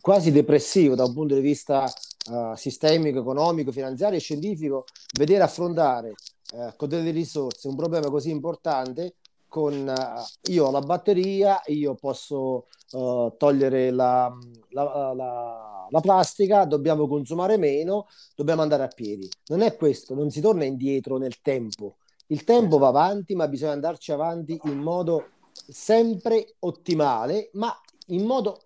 [0.00, 1.92] quasi depressivo da un punto di vista
[2.30, 4.84] uh, sistemico, economico, finanziario e scientifico
[5.16, 6.14] vedere affrontare
[6.52, 9.16] uh, con delle risorse un problema così importante
[9.52, 14.34] con uh, io ho la batteria, io posso uh, togliere la,
[14.70, 19.28] la, la, la, plastica, dobbiamo consumare meno, dobbiamo andare a piedi.
[19.48, 21.96] Non è questo, non si torna indietro nel tempo.
[22.28, 28.58] Il tempo va avanti, ma bisogna andarci avanti in modo sempre ottimale, ma in modo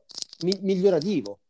[0.42, 1.40] mi- migliorativo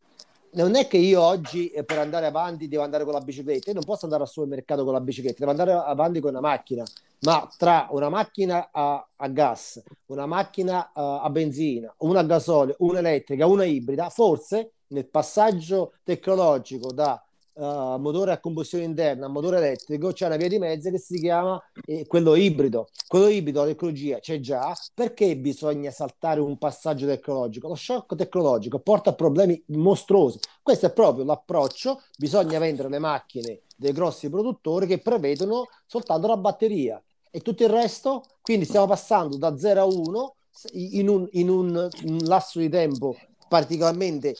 [0.56, 3.74] non è che io oggi eh, per andare avanti devo andare con la bicicletta, io
[3.74, 6.82] non posso andare al supermercato con la bicicletta, devo andare avanti con una macchina,
[7.20, 12.74] ma tra una macchina a, a gas, una macchina a, a benzina, una a gasolio,
[12.78, 17.22] una elettrica, una ibrida, forse nel passaggio tecnologico da
[17.56, 21.60] uh, motore a combustione interna, motore elettrico, c'è una via di mezzo che si chiama
[21.84, 22.88] eh, quello ibrido.
[23.06, 27.68] Quello ibrido, l'ecologia c'è già, perché bisogna saltare un passaggio tecnologico?
[27.68, 30.38] Lo shock tecnologico porta a problemi mostruosi.
[30.62, 36.36] Questo è proprio l'approccio, bisogna vendere le macchine dei grossi produttori che prevedono soltanto la
[36.36, 40.34] batteria e tutto il resto, quindi stiamo passando da 0 a 1
[40.72, 41.90] in un, in un
[42.24, 43.14] lasso di tempo
[43.48, 44.34] particolarmente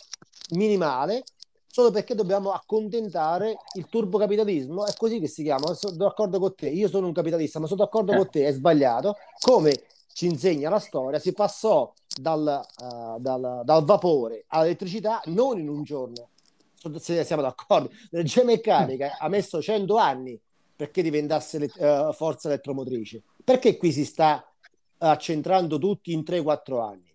[0.51, 1.25] minimale
[1.77, 6.71] solo perché dobbiamo accontentare il turbocapitalismo, è così che si chiama, sono d'accordo con te,
[6.71, 8.17] io sono un capitalista, ma sono d'accordo eh.
[8.17, 13.85] con te, è sbagliato, come ci insegna la storia, si passò dal, uh, dal, dal
[13.85, 16.31] vapore all'elettricità non in un giorno,
[16.97, 20.41] se siamo d'accordo, l'energia meccanica ha messo 100 anni
[20.75, 24.51] perché diventasse uh, forza elettromotrice, perché qui si sta
[24.97, 27.06] accentrando tutti in 3-4 anni?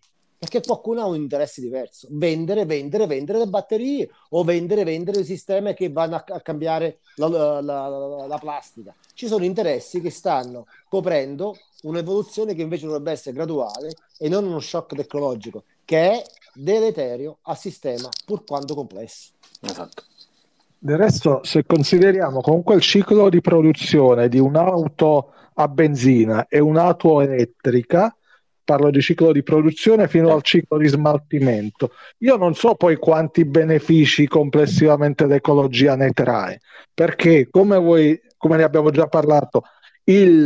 [0.41, 2.07] Perché qualcuno ha un interesse diverso.
[2.09, 7.01] Vendere, vendere, vendere le batterie o vendere, vendere i sistemi che vanno a, a cambiare
[7.17, 8.91] la, la, la, la, plastica.
[9.13, 14.59] Ci sono interessi che stanno coprendo un'evoluzione che invece dovrebbe essere graduale e non uno
[14.59, 16.23] shock tecnologico, che è
[16.55, 19.33] deleterio al sistema, pur quanto complesso.
[19.61, 20.05] Esatto.
[20.79, 27.21] Del resto, se consideriamo comunque il ciclo di produzione di un'auto a benzina e un'auto
[27.21, 28.15] elettrica,
[28.71, 31.91] parlo di ciclo di produzione fino al ciclo di smaltimento.
[32.19, 36.61] Io non so poi quanti benefici complessivamente l'ecologia ne trae,
[36.93, 39.63] perché come, voi, come ne abbiamo già parlato,
[40.05, 40.45] il,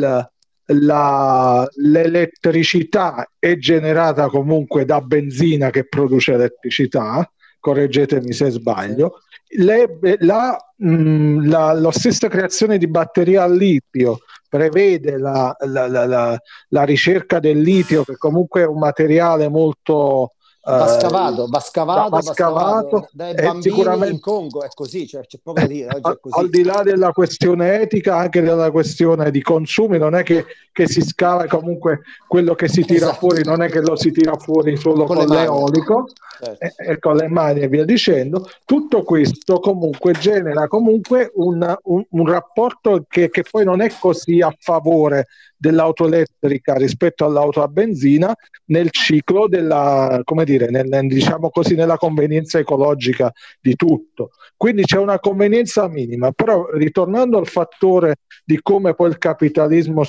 [0.66, 10.58] la, l'elettricità è generata comunque da benzina che produce elettricità, correggetemi se sbaglio, le, la,
[10.78, 17.60] mh, mm, la, la, stessa creazione di batterie al litio prevede la, la, ricerca del
[17.60, 20.35] litio, che comunque è un materiale molto
[20.66, 24.14] va scavato, va scavato, va scavato, dai bambini sicuramente...
[24.14, 25.90] in Congo è così, cioè, c'è poco da dire.
[26.02, 30.46] Al, al di là della questione etica, anche della questione di consumi, non è che,
[30.72, 33.28] che si scava comunque quello che si tira esatto.
[33.28, 36.08] fuori, non è che lo si tira fuori solo con, con l'eolico
[36.40, 36.66] certo.
[36.66, 38.50] e, e, con le mani e via dicendo.
[38.66, 44.42] Tutto questo comunque genera comunque un, un, un rapporto che, che poi non è così
[44.42, 51.50] a favore dell'auto elettrica rispetto all'auto a benzina nel ciclo della, come dire, nel, diciamo
[51.50, 54.32] così, nella convenienza ecologica di tutto.
[54.58, 60.04] Quindi c'è una convenienza minima, però ritornando al fattore di come poi il capitalismo,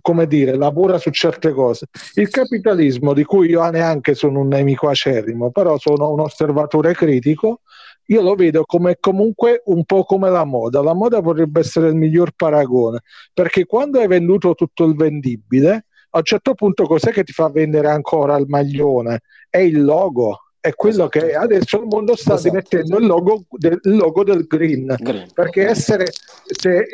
[0.00, 1.86] come dire, lavora su certe cose.
[2.14, 7.60] Il capitalismo, di cui io neanche sono un nemico acerrimo, però sono un osservatore critico,
[8.06, 10.82] io lo vedo come comunque un po' come la moda.
[10.82, 13.00] La moda potrebbe essere il miglior paragone,
[13.32, 17.48] perché quando hai venduto tutto il vendibile, a un certo punto cos'è che ti fa
[17.48, 19.20] vendere ancora il maglione?
[19.48, 21.26] È il logo, è quello esatto.
[21.26, 22.48] che adesso il mondo sta esatto.
[22.48, 25.26] dimettendo il logo, del, il logo del green, green.
[25.34, 26.06] perché essere
[26.44, 26.86] se,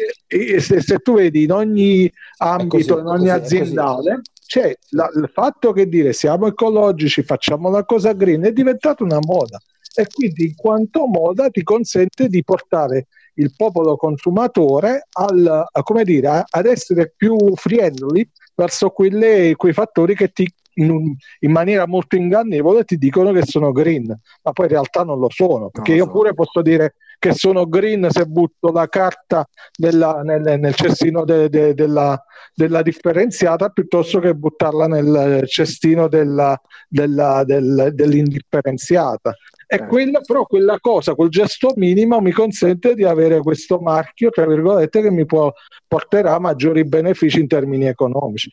[0.59, 5.29] se, se, tu vedi in ogni ambito, così, in ogni così, aziendale c'è la, il
[5.31, 9.61] fatto che dire siamo ecologici, facciamo la cosa green è diventato una moda
[9.95, 15.65] e quindi in quanto moda ti consente di portare il popolo consumatore al,
[16.03, 21.87] dire, ad essere più friendly verso quelle, quei fattori che ti in, un, in, maniera
[21.87, 24.07] molto ingannevole ti dicono che sono green,
[24.43, 28.09] ma poi in realtà non lo sono, perché io pure posso dire che sono green
[28.11, 29.47] se butto la carta
[29.77, 32.21] della, nel, nel, cestino de, de, della,
[32.55, 39.35] della, differenziata piuttosto che buttarla nel cestino della, della, del, dell'indifferenziata.
[39.71, 39.93] E certo.
[39.93, 45.03] quella, però quella cosa, quel gesto minimo mi consente di avere questo marchio, tra virgolette,
[45.03, 45.53] che mi può,
[45.87, 48.49] porterà maggiori benefici in termini economici.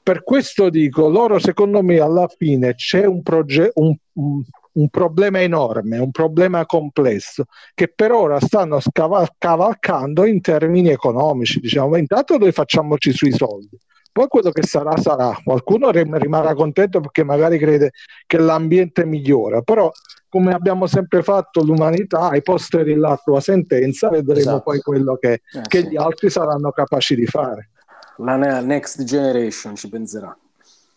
[0.00, 4.42] Per questo dico, loro secondo me alla fine c'è un, proge- un, un,
[4.74, 11.58] un problema enorme, un problema complesso che per ora stanno scavalcando in termini economici.
[11.58, 13.76] Diciamo, intanto noi facciamoci sui soldi.
[14.14, 17.90] Poi quello che sarà sarà, qualcuno rimarrà contento perché magari crede
[18.26, 19.90] che l'ambiente migliora, però
[20.28, 24.62] come abbiamo sempre fatto l'umanità, ai posteri la tua sentenza, vedremo esatto.
[24.62, 25.88] poi quello che, eh, che sì.
[25.88, 27.70] gli altri saranno capaci di fare
[28.18, 30.36] la next generation ci penserà.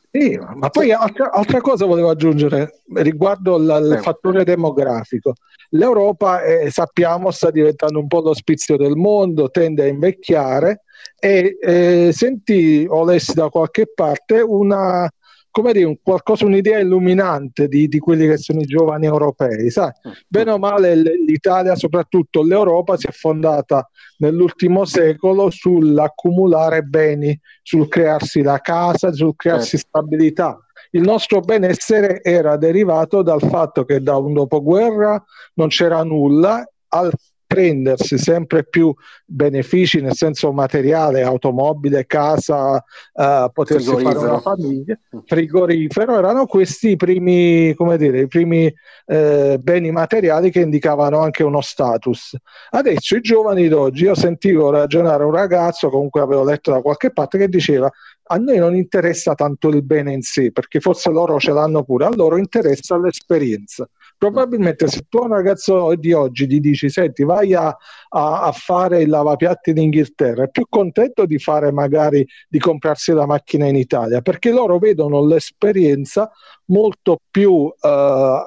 [0.10, 5.34] Sì, ma poi altra, altra cosa volevo aggiungere riguardo l- il fattore demografico.
[5.72, 10.84] L'Europa, eh, sappiamo, sta diventando un po' l'ospizio del mondo, tende a invecchiare
[11.20, 15.10] e eh, sentì o lessi da qualche parte una,
[15.58, 19.72] come dire, un qualcosa, un'idea illuminante di, di, quelli che sono i giovani europei.
[19.72, 19.89] Sai?
[20.08, 20.12] Mm.
[20.28, 28.43] Bene o male l'Italia, soprattutto l'Europa, si è fondata nell'ultimo secolo sull'accumulare beni, sul crearsi
[28.43, 29.88] la casa, sul crearsi certo.
[29.88, 30.60] stabilità.
[30.91, 35.22] Il nostro benessere era derivato dal fatto che da un dopoguerra
[35.56, 37.12] non c'era nulla, al
[37.47, 38.93] prendersi sempre più
[39.25, 46.95] benefici nel senso materiale, automobile, casa, uh, potersi fare una famiglia, frigorifero, erano questi i
[46.97, 48.71] primi, come dire, i primi
[49.05, 52.36] eh, beni materiali che indicavano anche uno status.
[52.71, 57.38] Adesso i giovani d'oggi, io sentivo ragionare un ragazzo, comunque avevo letto da qualche parte,
[57.38, 57.89] che diceva
[58.29, 62.05] a noi non interessa tanto il bene in sé, perché forse loro ce l'hanno pure,
[62.05, 63.88] a loro interessa l'esperienza.
[64.17, 68.51] Probabilmente se tu a un ragazzo di oggi gli dici senti vai a, a, a,
[68.51, 73.67] fare il lavapiatti in Inghilterra, è più contento di fare magari di comprarsi la macchina
[73.67, 76.32] in Italia perché loro vedono l'esperienza
[76.67, 78.45] molto più eh,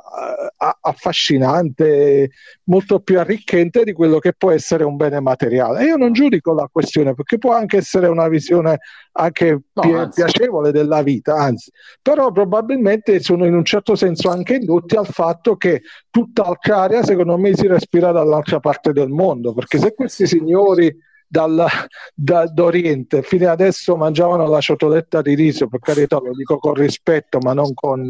[0.80, 2.30] affascinante,
[2.64, 5.82] molto più arricchente di quello che può essere un bene materiale.
[5.82, 8.78] E io non giudico la questione perché può anche essere una visione
[9.12, 14.54] anche no, pi- piacevole della vita, anzi, però probabilmente sono in un certo senso anche
[14.54, 19.78] indotti al fatto che tutt'altra area secondo me si respira dall'altra parte del mondo, perché
[19.78, 20.94] se questi signori
[21.30, 21.64] dal,
[22.12, 27.38] da, d'Oriente fino adesso mangiavano la ciotoletta di riso, per carità lo dico con rispetto,
[27.38, 28.04] ma non con,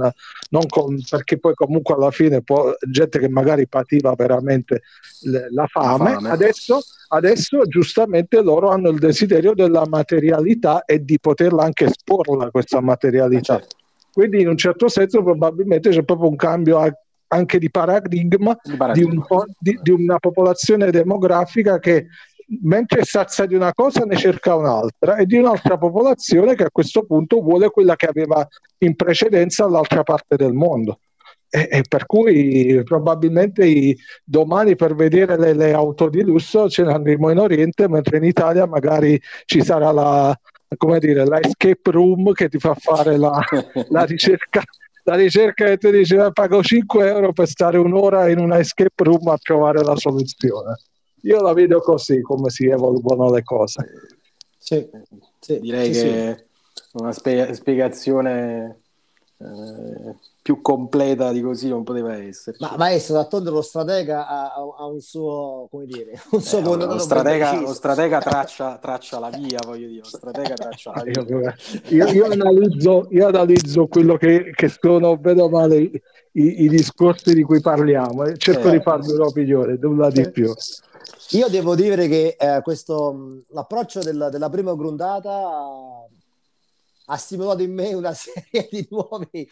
[0.49, 4.81] non con perché poi comunque alla fine può, gente che magari pativa veramente
[5.25, 6.31] le, la, fame, fame.
[6.31, 12.81] Adesso, adesso giustamente loro hanno il desiderio della materialità e di poterla anche esporla questa
[12.81, 13.59] materialità.
[13.59, 13.77] Certo.
[14.13, 16.81] Quindi in un certo senso probabilmente c'è proprio un cambio
[17.33, 19.45] anche di paradigma, di, paradigma.
[19.59, 22.07] Di, un di, una popolazione demografica che
[22.63, 27.05] mentre sazia di una cosa ne cerca un'altra e di un'altra popolazione che a questo
[27.05, 28.47] punto vuole quella che aveva
[28.79, 31.01] in precedenza all'altra parte del mondo.
[31.49, 36.85] E, e per cui probabilmente i, domani per vedere le, le, auto di lusso ce
[36.85, 40.37] ne andremo in Oriente, mentre in Italia magari ci sarà la,
[40.77, 43.41] come dire, la escape room che ti fa fare la,
[43.89, 44.63] la ricerca
[45.05, 49.27] la ricerca che ti dice pago 5 euro per stare un'ora in una escape room
[49.29, 50.77] a trovare la soluzione.
[51.23, 53.91] Io la vedo così, come si evolvono le cose.
[54.59, 54.89] Sì,
[55.39, 56.83] sì direi sì, che sì.
[56.93, 58.81] una spie- spiegazione
[59.39, 62.57] eh, più completa di così non poteva essere.
[62.61, 66.99] Ma maestro, d'altronde lo stratega ha, ha, un suo, come dire, un suo eh, lo,
[66.99, 71.55] stratega, lo stratega traccia, traccia, la via, voglio dire, lo stratega traccia la via.
[71.89, 75.93] Io, io, analizzo, io analizzo, quello che, che sono, vedo male, i,
[76.33, 80.31] i, discorsi di cui parliamo e cerco eh, di farmi un'opinione, nulla di eh.
[80.31, 80.53] più.
[81.33, 86.05] Io devo dire che eh, questo, l'approccio della, della prima grundata
[87.11, 89.49] ha stimolato in me una serie di nuovi,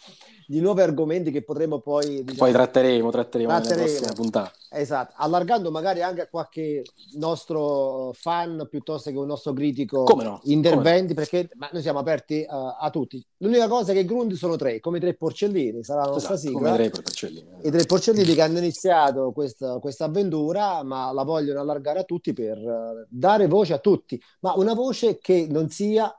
[0.46, 2.22] di nuovi argomenti che potremo poi...
[2.22, 4.56] Diciamo, poi tratteremo, tratteremo, tratteremo nelle prossime puntate.
[4.70, 6.84] Esatto, allargando magari anche a qualche
[7.14, 10.40] nostro fan piuttosto che un nostro critico no?
[10.44, 11.20] interventi, no?
[11.20, 13.24] perché noi siamo aperti uh, a tutti.
[13.38, 16.34] L'unica cosa è che i Grundi sono tre, come i tre porcellini, sarà la nostra
[16.34, 16.74] esatto, sigla.
[16.74, 17.48] Tre porcellini.
[17.62, 22.32] I tre porcellini che hanno iniziato questa, questa avventura, ma la vogliono allargare a tutti
[22.32, 26.14] per uh, dare voce a tutti, ma una voce che non sia...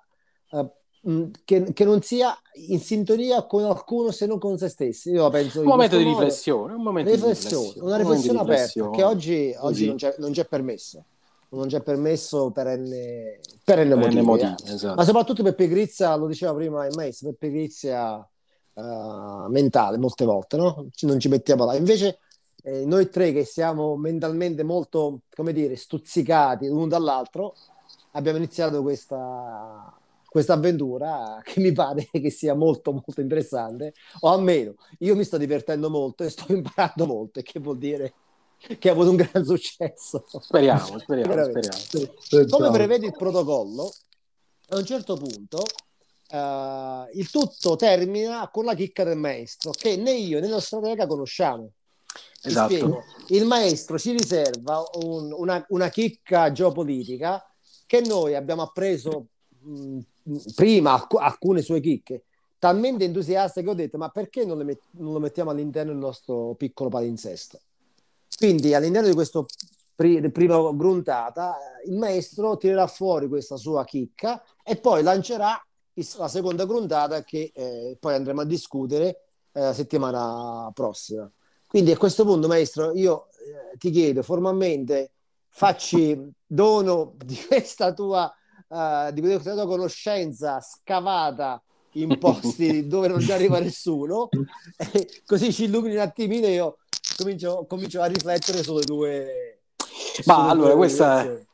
[0.52, 0.68] Uh,
[1.46, 2.38] che, che, non sia
[2.68, 5.12] in sintonia con qualcuno se non con se stessi.
[5.12, 9.04] Io penso un momento di riflessione, un momento riflessione, di riflessione, una riflessione aperta che
[9.04, 11.06] oggi, oggi non, c'è, non, c'è, permesso.
[11.50, 12.92] Non c'è permesso per N,
[13.64, 14.74] per N motivi, motivi eh.
[14.74, 14.96] esatto.
[14.96, 18.18] ma soprattutto per pigrizia, lo diceva prima il maestro, per pigrizia
[18.74, 20.86] uh, mentale molte volte, no?
[21.02, 21.76] non ci mettiamo là.
[21.76, 22.20] Invece
[22.64, 27.56] eh, noi tre che siamo mentalmente molto, come dire, stuzzicati l'uno dall'altro,
[28.12, 29.99] abbiamo iniziato questa
[30.30, 35.38] questa avventura che mi pare che sia molto molto interessante o almeno io mi sto
[35.38, 38.14] divertendo molto e sto imparando molto e che vuol dire
[38.78, 40.26] che ha avuto un gran successo.
[40.40, 42.48] Speriamo speriamo, speriamo.
[42.50, 43.92] come prevede il protocollo
[44.72, 45.64] a un certo punto
[46.32, 51.08] uh, il tutto termina con la chicca del maestro che né io né la stratega
[51.08, 51.72] conosciamo.
[52.42, 53.04] Esatto.
[53.28, 57.46] il maestro ci riserva un, una, una chicca geopolitica
[57.86, 59.28] che noi abbiamo appreso
[59.62, 60.00] mh,
[60.56, 62.24] prima alc- alcune sue chicche
[62.60, 66.54] talmente entusiasta che ho detto ma perché non, met- non, lo mettiamo all'interno del nostro
[66.56, 67.60] piccolo palinsesto?
[68.38, 69.46] Quindi all'interno di questo
[69.96, 75.62] pri- prima gruntata il maestro tirerà fuori questa sua chicca e poi lancerà
[76.18, 79.08] la seconda gruntata che eh, poi andremo a discutere
[79.52, 81.30] eh, la settimana prossima.
[81.68, 85.12] Quindi a questo punto maestro io eh, ti chiedo formalmente
[85.50, 88.34] facci dono di questa tua
[88.70, 91.62] uh, di questa conoscenza scavata
[91.94, 94.30] in posti dove non ci arriva nessuno,
[95.26, 96.78] così ci illumini un attimino e io
[97.18, 99.62] comincio, comincio a riflettere sulle due...
[100.26, 101.46] Ma sulle allora, due questa è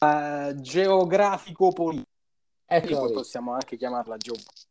[0.00, 2.08] uh, geografico-politica,
[2.66, 4.68] ecco possiamo anche chiamarla geopolitica,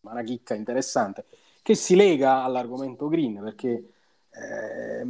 [0.00, 1.26] ma una chicca interessante,
[1.62, 3.84] che si lega all'argomento green, perché
[4.30, 5.04] eh,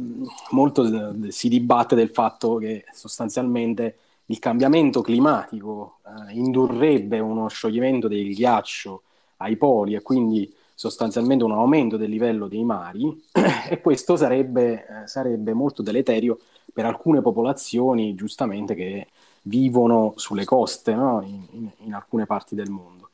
[0.49, 3.97] molto si dibatte del fatto che sostanzialmente
[4.31, 9.03] il cambiamento climatico eh, indurrebbe uno scioglimento del ghiaccio
[9.37, 13.23] ai poli e quindi sostanzialmente un aumento del livello dei mari
[13.69, 16.39] e questo sarebbe, eh, sarebbe molto deleterio
[16.73, 19.07] per alcune popolazioni giustamente che
[19.43, 21.21] vivono sulle coste no?
[21.23, 23.09] in, in, in, alcune parti del mondo.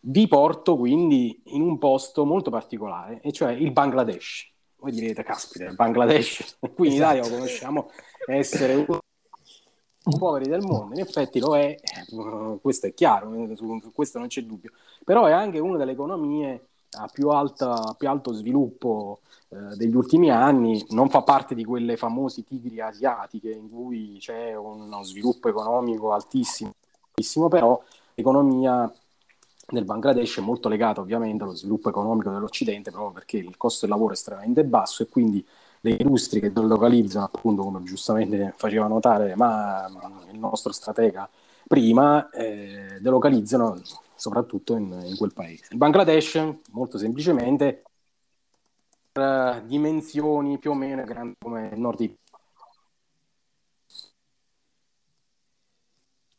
[0.00, 4.50] Vi porto quindi in un posto molto particolare, e cioè il Bangladesh.
[4.76, 7.90] Voi direte, caspita, il Bangladesh, qui in Italia lo conosciamo
[8.26, 9.00] essere uno
[10.16, 11.76] poveri del mondo, in effetti lo è,
[12.60, 14.70] questo è chiaro, su, questo non c'è dubbio,
[15.04, 20.30] però è anche una delle economie a più, alta, più alto sviluppo eh, degli ultimi
[20.30, 26.12] anni, non fa parte di quelle famose tigri asiatiche in cui c'è uno sviluppo economico
[26.12, 26.74] altissimo,
[27.10, 27.82] altissimo però
[28.14, 28.90] l'economia
[29.70, 33.94] del Bangladesh è molto legata ovviamente allo sviluppo economico dell'Occidente proprio perché il costo del
[33.94, 35.46] lavoro è estremamente basso e quindi
[35.80, 39.86] le industrie che localizzano, appunto, come giustamente faceva notare ma
[40.30, 41.28] il nostro stratega
[41.66, 43.80] prima, eh, delocalizzano
[44.14, 45.66] soprattutto in, in, quel paese.
[45.70, 47.82] Il Bangladesh, molto semplicemente,
[49.12, 52.26] per dimensioni più o meno grandi come il nord Italia.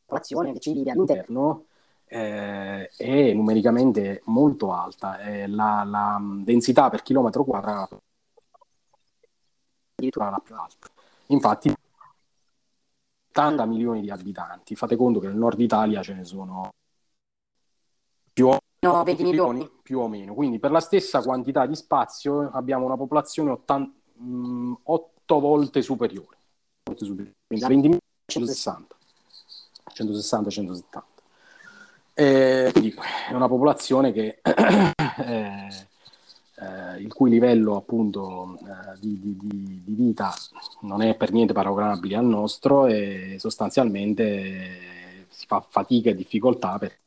[0.09, 1.65] popolazione che ci vive all'interno
[2.05, 8.01] eh, è numericamente molto alta, eh, la, la, densità per chilometro quadrato
[9.99, 10.89] addirittura la più alta.
[11.27, 11.73] Infatti,
[13.29, 16.69] 80 milioni di abitanti, fate conto che nel nord Italia ce ne sono
[18.33, 20.33] più o meno 20 milioni, più o meno.
[20.33, 26.37] Quindi per la stessa quantità di spazio abbiamo una popolazione 80, mh, 8 volte superiore.
[26.83, 28.95] Quindi 20 milioni 160.
[29.93, 31.07] 160, 170.
[32.13, 32.93] Eh, quindi
[33.29, 35.87] è una popolazione che eh,
[36.59, 40.33] eh, il cui livello appunto eh, di, di, di, vita
[40.81, 46.97] non è per niente paragonabile al nostro e sostanzialmente si fa fatica e difficoltà per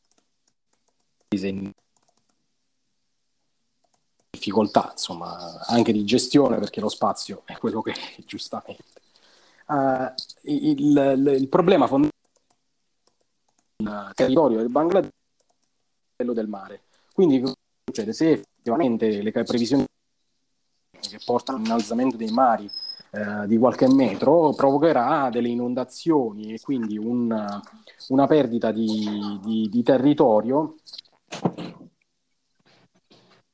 [4.31, 8.85] difficoltà insomma anche di gestione perché lo spazio è quello che è giustamente.
[9.67, 12.11] Uh, il, il, il, problema fondamentale
[13.77, 16.83] del territorio del Bangladesh è quello del mare.
[17.13, 18.13] Quindi cosa succede?
[18.13, 19.85] Se effettivamente le previsioni
[21.01, 22.71] che portano all'innalzamento dei mari
[23.11, 27.61] eh, di qualche metro provocherà delle inondazioni e quindi un,
[28.09, 30.77] una perdita di, di, di territorio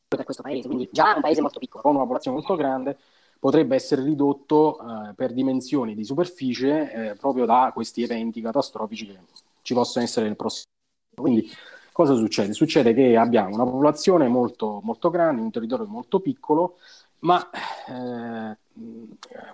[0.06, 1.82] per questo paese, quindi già un paese molto piccolo.
[1.82, 2.98] Con una popolazione molto grande
[3.38, 9.18] potrebbe essere ridotto eh, per dimensioni di superficie eh, proprio da questi eventi catastrofici che
[9.62, 10.66] ci possono essere nel prossimo.
[11.14, 11.50] Quindi
[11.98, 12.52] cosa succede?
[12.52, 16.76] Succede che abbiamo una popolazione molto, molto grande, un territorio molto piccolo,
[17.20, 17.44] ma
[17.88, 18.56] eh,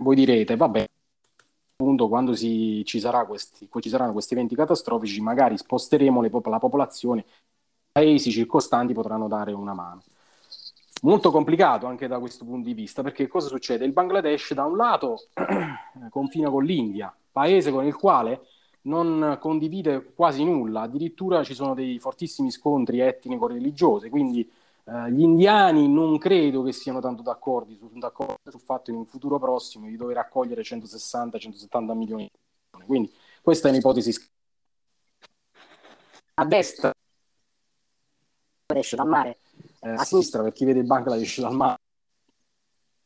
[0.01, 0.87] voi direte, vabbè,
[1.73, 7.21] appunto quando si, ci, questi, ci, saranno questi eventi catastrofici, magari sposteremo le, la popolazione,
[7.21, 7.25] i
[7.93, 10.03] paesi circostanti potranno dare una mano.
[11.01, 13.87] Molto complicato anche da questo punto di vista, perché cosa succede?
[13.87, 15.29] Il Bangladesh da un lato
[16.11, 18.43] confina con l'India, paese con il quale
[18.85, 24.51] non condivide quasi nulla, addirittura ci sono dei fortissimi scontri etnico-religiosi, quindi
[24.85, 29.07] eh, gli indiani non credo che siano tanto d'accordo, su, d'accordo sul fatto in un
[29.07, 32.31] futuro prossimo di dover accogliere 160-170 milioni di
[32.71, 32.87] persone.
[32.87, 34.33] Quindi questa è un'ipotesi.
[36.37, 36.93] A destra
[38.75, 39.39] esce dal mare,
[39.81, 41.79] eh, a sinistra per chi vede il Bangladesh dal mare,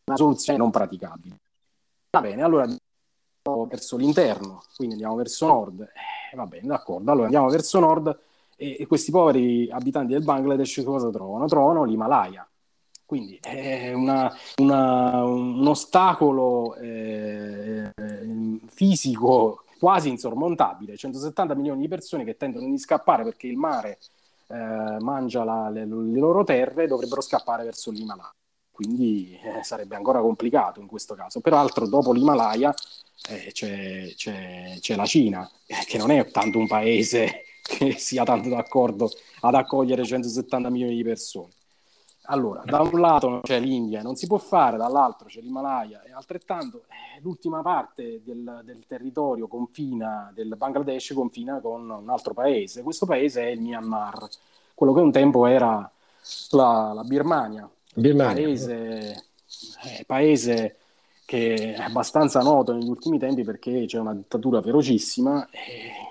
[0.07, 1.37] una soluzione non praticabile.
[2.11, 2.67] Va bene, allora
[3.69, 5.81] verso l'interno, quindi andiamo verso nord.
[5.81, 7.11] Eh, va bene, d'accordo.
[7.11, 8.19] Allora andiamo verso nord
[8.57, 11.47] e, e, questi poveri abitanti del Bangladesh cosa trovano?
[11.47, 12.47] Trovano l'Himalaya.
[13.05, 17.91] Quindi è una, una, un ostacolo eh,
[18.67, 20.97] fisico quasi insormontabile.
[20.97, 23.99] 170 milioni di persone che tendono di scappare perché il mare
[24.49, 28.35] eh, mangia la, le, le, loro terre dovrebbero scappare verso l'Himalaya.
[28.79, 31.41] Quindi eh, sarebbe ancora complicato in questo caso.
[31.41, 32.73] Peraltro, dopo l'Himalaya
[33.29, 38.23] eh, c'è, c'è, c'è, la Cina, eh, che non è tanto un paese che sia
[38.23, 39.11] tanto d'accordo
[39.41, 41.49] ad accogliere 170 milioni di persone.
[42.27, 46.85] Allora, da un lato c'è l'India, non si può fare, dall'altro c'è l'Himalaya e altrettanto
[46.87, 52.85] eh, l'ultima parte del, del, territorio confina, del Bangladesh confina con un altro paese.
[52.85, 54.29] Questo paese è il Myanmar,
[54.73, 55.91] quello che un tempo era
[56.51, 57.69] la, la Birmania,
[58.01, 58.45] Birmania.
[58.45, 59.25] Paese,
[59.85, 60.77] eh, paese
[61.25, 65.47] che è abbastanza noto negli ultimi tempi perché c'è una dittatura ferocissima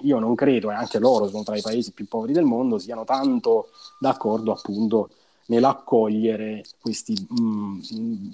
[0.01, 3.03] io non credo, e anche loro sono tra i paesi più poveri del mondo, siano
[3.03, 3.69] tanto
[3.99, 5.09] d'accordo appunto
[5.47, 7.79] nell'accogliere questi mm,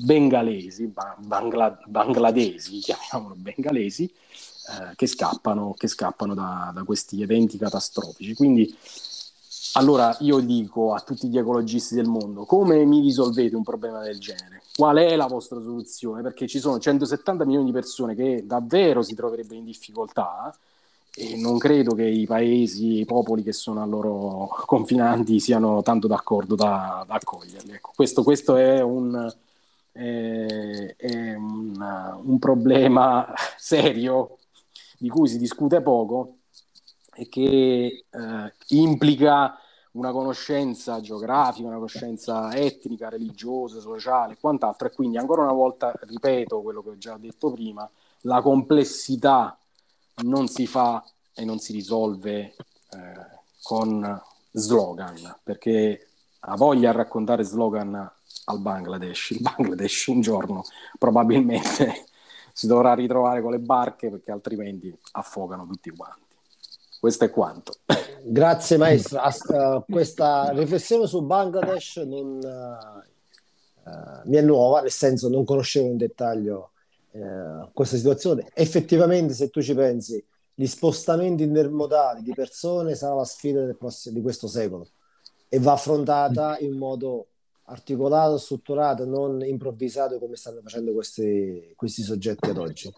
[0.03, 8.33] bengalesi, bangla, bangladesi, chiamiamolo bengalesi, eh, che scappano, che scappano da, da, questi eventi catastrofici.
[8.33, 8.75] Quindi
[9.73, 14.19] allora io dico a tutti gli ecologisti del mondo, come mi risolvete un problema del
[14.19, 14.61] genere?
[14.75, 16.21] Qual è la vostra soluzione?
[16.21, 20.55] Perché ci sono 170 milioni di persone che davvero si troverebbero in difficoltà
[21.15, 26.07] e non credo che i paesi, i popoli che sono a loro confinanti siano tanto
[26.07, 27.73] d'accordo da, da accoglierli.
[27.73, 29.31] Ecco, questo, questo, è, un,
[29.91, 34.37] è, è un, un problema serio
[34.97, 36.37] di cui si discute poco
[37.15, 39.57] e che eh, implica
[39.93, 44.87] una conoscenza geografica, una conoscenza etnica, religiosa, sociale e quant'altro.
[44.87, 47.89] E quindi, ancora una volta, ripeto quello che ho già detto prima,
[48.21, 49.57] la complessità
[50.23, 52.55] non si fa e non si risolve eh,
[53.61, 54.21] con
[54.51, 56.07] slogan, perché
[56.39, 57.93] ha voglia a raccontare slogan
[58.45, 59.31] al Bangladesh.
[59.31, 60.63] Il Bangladesh un giorno
[60.97, 62.05] probabilmente
[62.53, 66.22] si dovrà ritrovare con le barche perché altrimenti affogano tutti quanti.
[67.03, 67.73] Questo è quanto.
[68.23, 69.19] Grazie maestro.
[69.49, 75.87] Uh, questa riflessione su Bangladesh non, uh, uh, mi è nuova, nel senso non conoscevo
[75.87, 76.69] in dettaglio
[77.73, 78.49] questa situazione.
[78.53, 80.25] Effettivamente, se tu ci pensi,
[80.55, 84.87] gli spostamenti intermodali di persone sarà la sfida prossimo, di questo secolo
[85.49, 87.27] e va affrontata in modo
[87.65, 92.93] articolato, strutturato, non improvvisato come stanno facendo questi, questi soggetti ad oggi.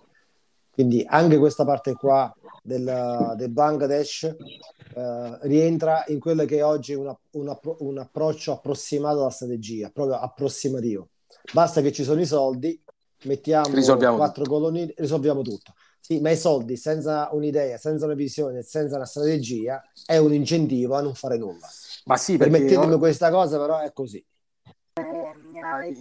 [0.75, 6.93] Quindi anche questa parte qua del, del Bangladesh eh, rientra in quello che è oggi
[6.93, 11.07] una, una, un approccio approssimato alla strategia, proprio approssimativo.
[11.53, 12.77] Basta che ci sono i soldi,
[13.23, 14.55] mettiamo risolviamo quattro tutto.
[14.55, 15.73] colonie, risolviamo tutto.
[16.01, 20.95] Sì, ma i soldi senza un'idea, senza una visione, senza una strategia è un incentivo
[20.95, 21.67] a non fare nulla.
[22.03, 22.97] Ma sì, permettetemi io...
[22.99, 24.23] questa cosa, però è così.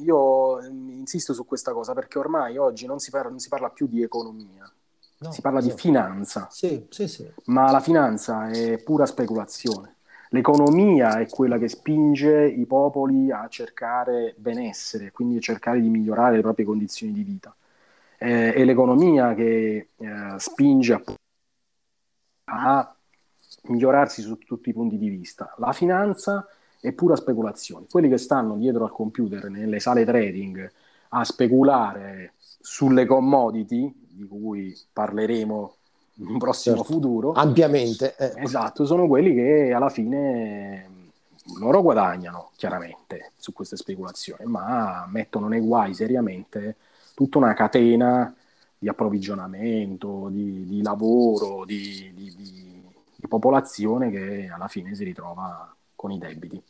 [0.03, 3.70] Io mm, insisto su questa cosa perché ormai oggi non si parla, non si parla
[3.70, 4.70] più di economia,
[5.18, 5.74] no, si parla esatto.
[5.74, 6.49] di finanza.
[6.51, 7.28] Sì, sì, sì.
[7.47, 9.97] Ma la finanza è pura speculazione.
[10.28, 16.36] L'economia è quella che spinge i popoli a cercare benessere, quindi a cercare di migliorare
[16.36, 17.55] le proprie condizioni di vita.
[18.16, 21.03] Eh, è l'economia che eh, spinge a,
[22.45, 22.97] a
[23.64, 25.53] migliorarsi su tutti i punti di vista.
[25.59, 26.62] La finanza è
[26.93, 27.87] pura speculazione.
[27.91, 30.70] Quelli che stanno dietro al computer nelle sale trading
[31.11, 35.74] a speculare sulle commodity, di cui parleremo
[36.16, 36.93] in un prossimo Certo.
[36.93, 38.14] futuro, Ampiamente.
[38.16, 38.32] eh.
[38.43, 40.89] esatto, sono quelli che alla fine
[41.59, 46.76] loro guadagnano chiaramente su queste speculazioni, ma mettono nei guai seriamente
[47.14, 48.35] tutta una catena
[48.78, 56.11] di approvvigionamento, di, di lavoro, di- di- di popolazione che alla fine si ritrova con
[56.12, 56.61] i debiti.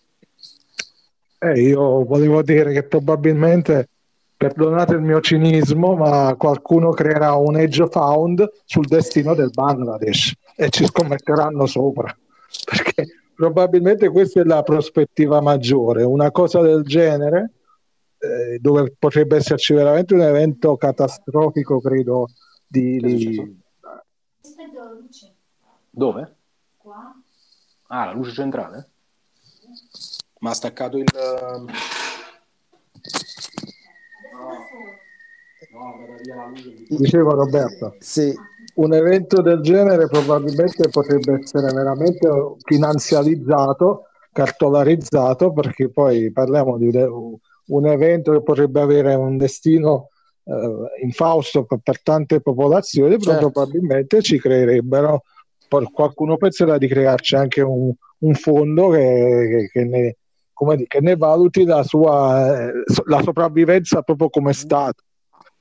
[1.44, 3.90] Eh, io volevo dire che probabilmente,
[4.34, 10.70] perdonate il mio cinismo, ma qualcuno creerà un hedge fund sul destino del Bangladesh e
[10.70, 12.16] ci scommetteranno sopra,
[12.64, 16.02] perché probabilmente questa è la prospettiva maggiore.
[16.02, 17.52] Una cosa del genere,
[18.16, 22.28] eh, dove potrebbe esserci veramente un evento catastrofico, credo,
[22.66, 23.62] di, di-?
[25.90, 26.36] Dove?
[27.88, 28.88] Ah, la luce centrale?
[30.44, 31.06] Ma ha staccato il...
[36.52, 36.84] Luce.
[36.98, 37.96] dicevo Roberto.
[37.98, 38.30] Sì,
[38.74, 42.28] un evento del genere probabilmente potrebbe essere veramente
[42.62, 50.10] finanziarizzato, cartolarizzato, perché poi parliamo di un- evento che potrebbe avere un destino
[50.44, 53.50] eh, infausto per, per tante popolazioni, però Certo.
[53.50, 55.22] probabilmente ci creerebbero,
[55.90, 60.16] qualcuno penserà di crearci anche un, un fondo che, che- che ne,
[60.54, 62.72] come dire, che ne valuti la sua eh,
[63.06, 65.02] la sopravvivenza proprio come Stato.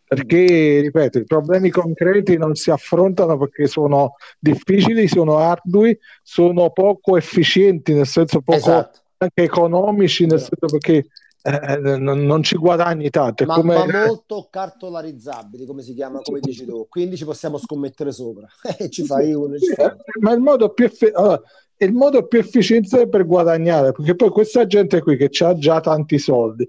[0.05, 7.17] Perché, ripeto, i problemi concreti non si affrontano perché sono difficili, sono ardui, sono poco
[7.17, 8.99] efficienti, nel senso poco esatto.
[9.17, 11.07] anche economici, nel senso perché
[11.41, 13.45] eh, non, non ci guadagni tanto.
[13.45, 16.85] Ma, come- ma molto cartolarizzabili, come si chiama, come dici tu.
[16.87, 18.47] Quindi ci possiamo scommettere sopra.
[18.89, 19.57] Ci fai uno.
[19.57, 21.41] ci fai eh, ma il modo più effe- allora,
[21.75, 25.79] è il modo più efficiente per guadagnare, perché poi questa gente qui che ha già
[25.79, 26.67] tanti soldi,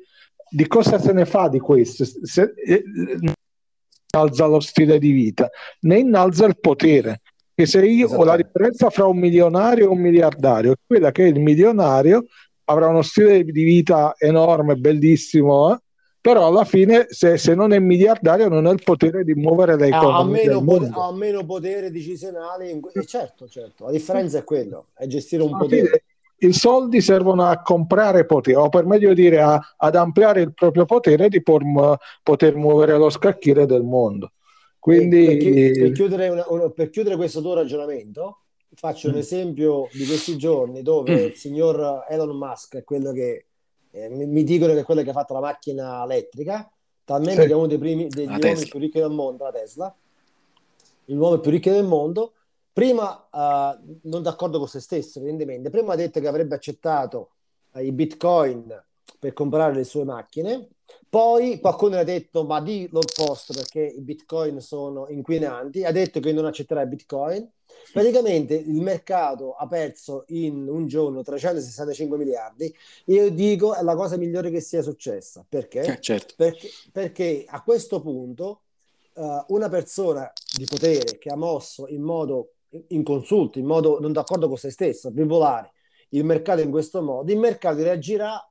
[0.51, 2.05] di cosa se ne fa di questo?
[2.05, 2.85] Se, eh,
[4.15, 5.51] innalza lo stile di vita,
[5.81, 7.21] ne innalza il potere.
[7.55, 8.43] Che se io ho la Esattamente.
[8.43, 12.25] differenza fra un milionario e un miliardario, è quella che il milionario
[12.65, 15.79] avrà uno stile di vita enorme, bellissimo, eh,
[16.25, 19.91] però alla fine se, se non è miliardario non ha il potere di muovere le
[19.91, 20.99] Ha, ha economie mondo.
[21.03, 22.71] ha meno potere decisionale.
[22.71, 23.85] in que- eh, certo, certo.
[23.85, 25.81] La differenza è quello, è gestire un Alla potere.
[25.83, 26.03] fine
[26.39, 30.87] i soldi servono a comprare potere, o per meglio dire a- ad ampliare il proprio
[30.87, 34.33] potere di por- poter muovere lo scacchiere del mondo.
[34.79, 38.39] Quindi Per, chi- per chiudere, una- una- per chiudere questo tuo ragionamento,
[38.75, 39.19] faccio un Mm.
[39.19, 41.25] esempio di questi giorni dove Mm.
[41.27, 43.45] il signor Elon Musk è quello che
[43.95, 46.71] eh, mi, mi dicono che è quello che ha fatto la macchina elettrica,
[47.05, 47.47] talmente Sì.
[47.47, 48.69] che è uno dei primi degli La uomini Tesla.
[48.71, 49.95] più ricchi del mondo, la Tesla,
[51.07, 52.33] l'uomo più ricco del mondo.
[52.73, 57.31] Prima, eh, non d'accordo con se stesso, evidentemente, prima ha detto che avrebbe accettato
[57.73, 58.83] eh, i bitcoin
[59.19, 60.69] per comprare le sue macchine.
[61.09, 65.85] Poi qualcuno ha detto: Ma di l'opposto perché i bitcoin sono inquinanti.
[65.85, 67.49] Ha detto che non accetterà i bitcoin.
[67.93, 72.75] Praticamente il mercato ha perso in un giorno 365 miliardi.
[73.07, 75.81] Io dico è la cosa migliore che sia successa perché?
[75.81, 76.35] Eh, certo.
[76.37, 78.63] Perché, perché a questo punto
[79.15, 82.55] eh, una persona di potere che ha mosso in modo
[82.89, 85.73] inconsulto, in modo non d'accordo con se stesso, bipolare,
[86.11, 88.49] il mercato in questo modo, il mercato reagirà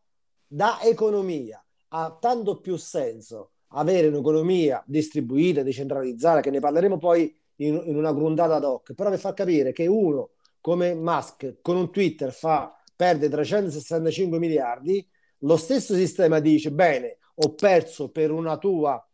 [0.48, 1.63] da economia.
[1.96, 8.14] Ha tanto più senso avere un'economia distribuita, decentralizzata, che ne parleremo poi in, in una
[8.14, 12.76] grundata ad hoc, però per far capire che uno come Musk con un Twitter fa
[12.96, 15.06] perde 365 miliardi,
[15.40, 19.06] lo stesso sistema dice bene, ho perso per una tua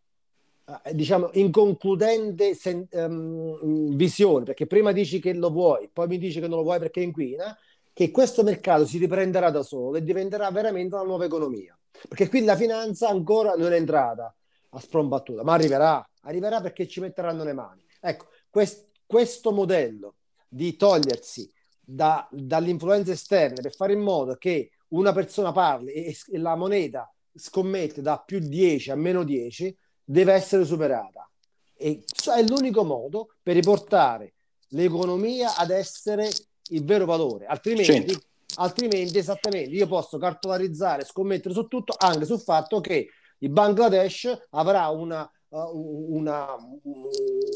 [0.85, 6.39] eh, diciamo inconcludente sen- ehm, visione, perché prima dici che lo vuoi, poi mi dici
[6.39, 7.57] che non lo vuoi perché inquina,
[7.93, 11.78] che questo mercato si riprenderà da solo e diventerà veramente una nuova economia.
[12.07, 14.33] Perché qui la finanza ancora non è entrata
[14.69, 17.83] a sprombattuta, ma arriverà, arriverà perché ci metteranno le mani.
[17.99, 20.15] Ecco, quest- questo modello
[20.47, 26.15] di togliersi da- dalle influenze esterne per fare in modo che una persona parli e,
[26.31, 31.29] e la moneta scommette da più 10 a meno 10 deve essere superata.
[31.75, 32.03] E
[32.35, 34.33] è l'unico modo per riportare
[34.69, 36.29] l'economia ad essere
[36.69, 38.17] il vero valore, altrimenti.
[38.55, 44.87] Altrimenti esattamente io posso cartolarizzare, scommettere su tutto, anche sul fatto che il Bangladesh avrà
[44.89, 46.55] una, uh, una,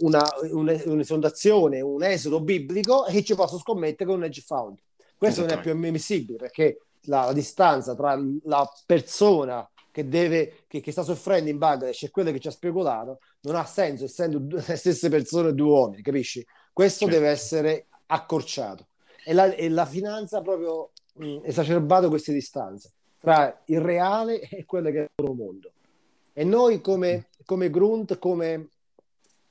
[0.02, 4.78] una, un'esondazione, un esodo biblico e ci posso scommettere con un hedge fund.
[5.18, 10.82] Questo non è più ammissibile perché la, la distanza tra la persona che, deve, che,
[10.82, 14.42] che sta soffrendo in Bangladesh e quello che ci ha speculato non ha senso essendo
[14.66, 16.46] le stesse persone due uomini, capisci?
[16.72, 17.14] Questo Certo.
[17.14, 18.88] deve essere accorciato
[19.24, 24.92] e la, e la finanza proprio mh, esacerbato queste distanze tra il reale e quello
[24.92, 25.72] che è il loro mondo.
[26.34, 28.70] E noi come come Grunt, come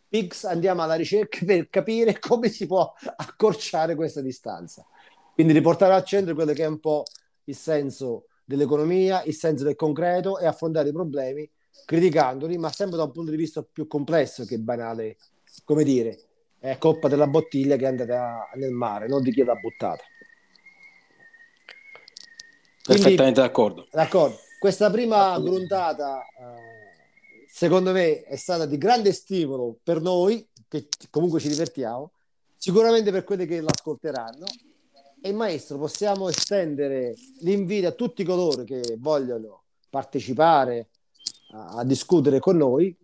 [0.09, 4.85] Pix andiamo alla ricerca per capire come si può accorciare questa distanza.
[5.35, 7.05] Quindi riportare al centro quello che è un po'
[7.45, 11.49] il senso dell'economia, il senso del concreto e affrontare i problemi
[11.87, 15.17] criticandoli, ma sempre da un punto di vista più complesso che banale,
[15.65, 16.19] come dire,
[16.63, 20.05] è colpa della bottiglia che è andata nel mare, non di chi l'ha buttata.
[22.85, 23.89] Quindi, Perfettamente d'accordo.
[23.91, 24.39] D'accordo.
[24.61, 31.41] Questa prima gruntata, eh, secondo me, è stata di grande stimolo per noi, che comunque
[31.41, 32.13] ci divertiamo,
[32.57, 34.47] sicuramente per quelli che l'ascolteranno.
[35.21, 40.91] E maestro, possiamo estendere l'invito a tutti coloro che vogliono partecipare
[41.55, 42.97] a, a discutere con noi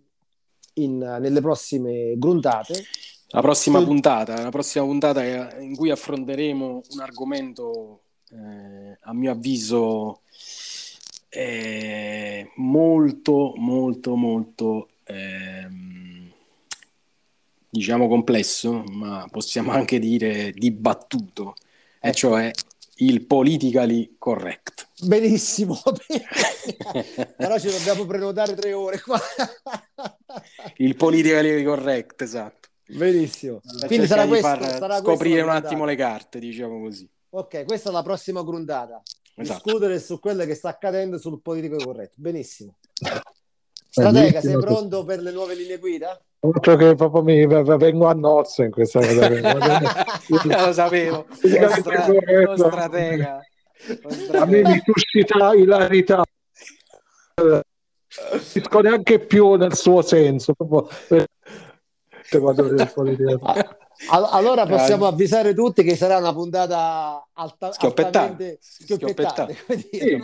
[0.75, 2.85] in, nelle prossime gruntate.
[3.31, 5.23] La prossima puntata, la prossima puntata
[5.59, 8.01] in cui affronteremo un argomento,
[8.31, 10.23] eh, a mio avviso,
[11.29, 16.33] eh, molto, molto, molto, ehm,
[17.69, 21.55] diciamo complesso, ma possiamo anche dire dibattuto,
[22.01, 22.17] e Ecco.
[22.17, 22.51] cioè
[23.01, 24.89] il politically correct.
[25.05, 25.81] Benissimo,
[27.37, 29.21] però ci dobbiamo prenotare tre ore qua.
[30.77, 32.68] Il politically correct, esatto.
[32.91, 33.61] Benissimo.
[33.87, 37.09] Quindi sarà questo, far sarà scoprire un attimo le carte, diciamo così.
[37.31, 39.03] Ok, questa è la prossima grundata.
[39.35, 39.63] Esatto.
[39.65, 42.15] Discutere su quello che sta accadendo sul politico corretto.
[42.17, 42.77] Benissimo.
[43.91, 46.19] Stratega, sei pronto per le nuove linee guida?
[46.41, 49.29] Altro che proprio mi vengo a nozze in questa cosa.
[50.67, 52.51] lo sapevo, lo, Politicamente stra- corretto.
[52.51, 53.41] lo stratega.
[53.87, 54.69] Lo A me stratega.
[54.69, 56.23] mi suscita ilarità.
[57.43, 57.61] Non
[58.31, 60.55] capisco neanche più nel suo senso.
[60.55, 60.89] Proprio
[64.11, 67.71] allora possiamo avvisare tutti che sarà una puntata alta-
[69.47, 69.67] no?
[69.77, 70.19] sì.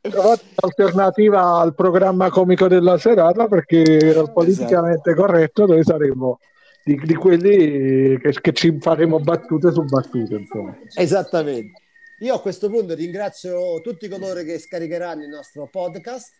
[0.00, 6.38] Trovate un'alternativa al programma comico della serata perché era il politicamente corretto dove saremo
[6.84, 10.76] di, di quelli che, che ci faremo battute su battute insomma.
[10.94, 11.80] Esattamente.
[12.20, 16.32] Io a questo punto ringrazio tutti coloro che scaricheranno il nostro podcast,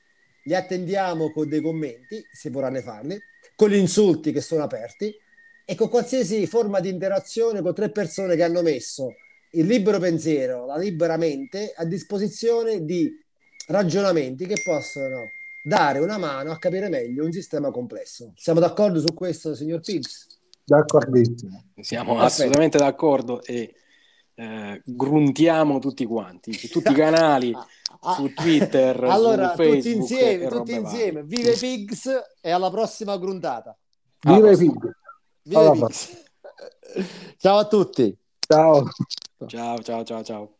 [0.44, 3.18] li attendiamo con dei commenti, se vorranno farli,
[3.54, 5.14] con gli insulti che sono aperti
[5.64, 9.14] e con qualsiasi forma di interazione con tre persone che hanno messo
[9.52, 13.10] il libero pensiero, la libera mente a disposizione di
[13.68, 15.30] ragionamenti che possono
[15.62, 18.32] dare una mano a capire meglio un sistema complesso.
[18.36, 20.26] Siamo d'accordo su questo, signor Piggs?
[20.64, 21.64] D'accordissimo.
[21.80, 22.26] Siamo Perfetto.
[22.26, 23.74] assolutamente d'accordo e
[24.34, 27.52] eh, gruntiamo tutti quanti su tutti i canali,
[28.04, 31.22] Ah, su Twitter, allora, su Facebook tutti insieme, tutti insieme.
[31.22, 33.76] Vive Pigs e alla prossima gruntata.
[34.20, 34.56] I prossima.
[34.56, 34.90] figli.
[35.42, 36.24] Vive Alla Pigs.
[37.38, 38.16] Ciao a tutti.
[38.46, 38.84] Ciao.
[39.46, 40.56] Ciao, ciao, ciao, ciao.